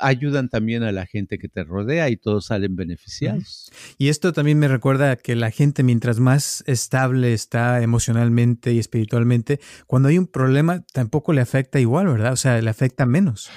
ayudan 0.00 0.48
también 0.48 0.84
a 0.84 0.90
la 0.90 1.04
gente 1.04 1.38
que 1.38 1.50
te 1.50 1.64
rodea 1.64 2.08
y 2.08 2.16
todos 2.16 2.46
salen 2.46 2.76
beneficiados. 2.76 3.70
Y 3.98 4.08
esto 4.08 4.32
también 4.32 4.58
me 4.58 4.68
recuerda 4.68 5.16
que 5.16 5.36
la 5.36 5.50
gente 5.50 5.82
mientras 5.82 6.18
más 6.18 6.64
estable 6.66 7.34
está 7.34 7.82
emocionalmente 7.82 8.72
y 8.72 8.78
espiritualmente, 8.78 9.60
cuando 9.86 10.08
hay 10.08 10.16
un 10.16 10.28
problema 10.28 10.86
tampoco 10.94 11.34
le 11.34 11.42
afecta 11.42 11.78
igual, 11.78 12.06
¿verdad? 12.06 12.32
O 12.32 12.36
sea, 12.36 12.58
le 12.62 12.70
afecta 12.70 13.04
menos. 13.04 13.50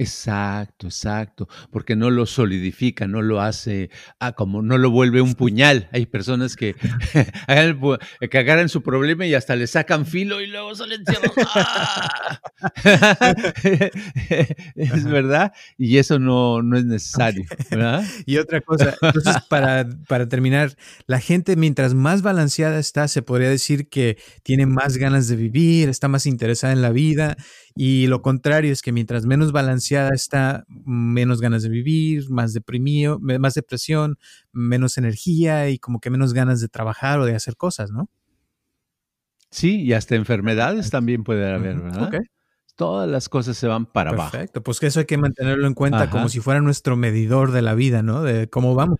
Exacto, 0.00 0.86
exacto, 0.86 1.48
porque 1.72 1.96
no 1.96 2.08
lo 2.10 2.24
solidifica, 2.24 3.08
no 3.08 3.20
lo 3.20 3.40
hace, 3.40 3.90
ah, 4.20 4.30
como 4.30 4.62
no 4.62 4.78
lo 4.78 4.92
vuelve 4.92 5.20
un 5.20 5.34
puñal. 5.34 5.88
Hay 5.92 6.06
personas 6.06 6.54
que, 6.54 6.76
que 8.30 8.38
agarran 8.38 8.68
su 8.68 8.80
problema 8.84 9.26
y 9.26 9.34
hasta 9.34 9.56
le 9.56 9.66
sacan 9.66 10.06
filo 10.06 10.40
y 10.40 10.46
luego 10.46 10.76
salen 10.76 11.02
¡Ah! 11.52 12.40
es 14.76 15.04
verdad, 15.04 15.52
y 15.76 15.98
eso 15.98 16.20
no, 16.20 16.62
no 16.62 16.78
es 16.78 16.84
necesario. 16.84 17.44
¿verdad? 17.68 18.04
Y 18.26 18.36
otra 18.36 18.60
cosa, 18.60 18.94
entonces 19.02 19.34
para, 19.48 19.88
para 20.06 20.28
terminar, 20.28 20.76
la 21.08 21.18
gente 21.18 21.56
mientras 21.56 21.94
más 21.94 22.22
balanceada 22.22 22.78
está, 22.78 23.08
se 23.08 23.22
podría 23.22 23.48
decir 23.50 23.88
que 23.88 24.16
tiene 24.44 24.66
más 24.66 24.96
ganas 24.96 25.26
de 25.26 25.34
vivir, 25.34 25.88
está 25.88 26.06
más 26.06 26.24
interesada 26.26 26.72
en 26.72 26.82
la 26.82 26.90
vida 26.90 27.36
y 27.74 28.06
lo 28.06 28.22
contrario 28.22 28.72
es 28.72 28.82
que 28.82 28.92
mientras 28.92 29.26
menos 29.26 29.52
balanceada 29.52 30.10
está, 30.14 30.64
menos 30.84 31.40
ganas 31.40 31.62
de 31.62 31.68
vivir, 31.68 32.30
más 32.30 32.52
deprimido, 32.52 33.18
más 33.20 33.54
depresión, 33.54 34.18
menos 34.52 34.98
energía 34.98 35.68
y 35.70 35.78
como 35.78 36.00
que 36.00 36.10
menos 36.10 36.32
ganas 36.34 36.60
de 36.60 36.68
trabajar 36.68 37.20
o 37.20 37.26
de 37.26 37.34
hacer 37.34 37.56
cosas, 37.56 37.90
¿no? 37.90 38.08
Sí, 39.50 39.82
y 39.82 39.92
hasta 39.92 40.14
enfermedades 40.14 40.90
también 40.90 41.24
puede 41.24 41.50
haber, 41.50 41.80
¿verdad? 41.80 42.10
Todas 42.76 43.10
las 43.10 43.28
cosas 43.28 43.56
se 43.56 43.66
van 43.66 43.86
para 43.86 44.10
abajo. 44.10 44.30
Perfecto, 44.30 44.62
pues 44.62 44.78
que 44.78 44.86
eso 44.86 45.00
hay 45.00 45.06
que 45.06 45.18
mantenerlo 45.18 45.66
en 45.66 45.74
cuenta 45.74 46.10
como 46.10 46.28
si 46.28 46.38
fuera 46.40 46.60
nuestro 46.60 46.96
medidor 46.96 47.50
de 47.50 47.62
la 47.62 47.74
vida, 47.74 48.02
¿no? 48.02 48.22
De 48.22 48.48
cómo 48.48 48.74
vamos. 48.74 48.98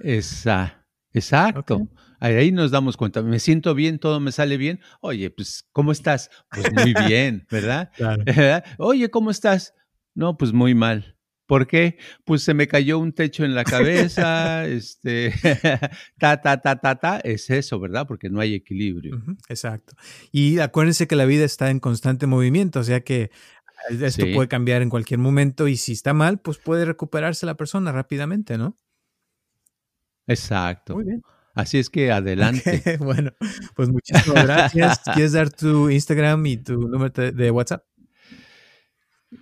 Esa, 0.00 0.86
exacto. 1.12 1.88
Ahí 2.20 2.52
nos 2.52 2.70
damos 2.70 2.96
cuenta, 2.96 3.22
me 3.22 3.38
siento 3.38 3.74
bien, 3.74 3.98
todo 3.98 4.20
me 4.20 4.32
sale 4.32 4.56
bien. 4.56 4.80
Oye, 5.00 5.30
pues, 5.30 5.68
¿cómo 5.72 5.92
estás? 5.92 6.30
Pues 6.50 6.72
muy 6.72 6.94
bien, 7.06 7.46
¿verdad? 7.50 7.90
Oye, 8.78 9.10
¿cómo 9.10 9.30
estás? 9.30 9.74
No, 10.14 10.36
pues 10.36 10.52
muy 10.52 10.74
mal. 10.74 11.16
¿Por 11.46 11.66
qué? 11.66 11.96
Pues 12.26 12.42
se 12.42 12.52
me 12.52 12.68
cayó 12.68 12.98
un 12.98 13.12
techo 13.12 13.42
en 13.42 13.54
la 13.54 13.64
cabeza, 13.64 14.66
este, 14.66 15.32
ta, 16.18 16.42
ta, 16.42 16.60
ta, 16.60 16.76
ta, 16.76 16.96
ta, 16.96 17.18
es 17.20 17.48
eso, 17.48 17.80
¿verdad? 17.80 18.06
Porque 18.06 18.28
no 18.28 18.40
hay 18.40 18.54
equilibrio. 18.54 19.22
exacto. 19.48 19.94
Y 20.30 20.58
acuérdense 20.58 21.06
que 21.06 21.16
la 21.16 21.24
vida 21.24 21.46
está 21.46 21.70
en 21.70 21.80
constante 21.80 22.26
movimiento, 22.26 22.80
o 22.80 22.84
sea 22.84 23.00
que 23.00 23.30
esto 23.88 24.26
puede 24.34 24.48
cambiar 24.48 24.82
en 24.82 24.90
cualquier 24.90 25.20
momento 25.20 25.68
y 25.68 25.78
si 25.78 25.92
está 25.92 26.12
mal, 26.12 26.38
pues 26.38 26.58
puede 26.58 26.84
recuperarse 26.84 27.46
la 27.46 27.56
persona 27.56 27.92
rápidamente, 27.92 28.58
¿no? 28.58 28.76
Exacto. 30.26 30.96
Muy 30.96 31.04
bien. 31.04 31.22
Así 31.58 31.78
es 31.78 31.90
que 31.90 32.12
adelante. 32.12 32.98
bueno, 33.00 33.32
pues 33.74 33.88
muchísimas 33.88 34.44
gracias. 34.44 35.00
¿Quieres 35.14 35.32
dar 35.32 35.50
tu 35.50 35.90
Instagram 35.90 36.46
y 36.46 36.58
tu 36.58 36.74
número 36.74 37.32
de 37.32 37.50
WhatsApp? 37.50 37.82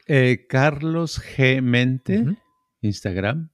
Eh, 0.06 0.46
Carlos 0.48 1.20
G. 1.20 1.60
Mente, 1.60 2.24
Instagram. 2.80 3.50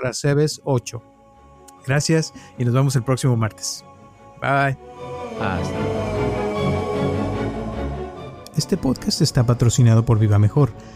8 0.65 1.03
Gracias 1.87 2.33
y 2.59 2.65
nos 2.65 2.75
vemos 2.75 2.97
el 2.97 3.05
próximo 3.05 3.37
martes. 3.37 3.85
Bye. 4.41 4.77
Este 8.57 8.77
podcast 8.77 9.21
está 9.21 9.45
patrocinado 9.45 10.05
por 10.05 10.19
Viva 10.19 10.39
Mejor. 10.39 10.73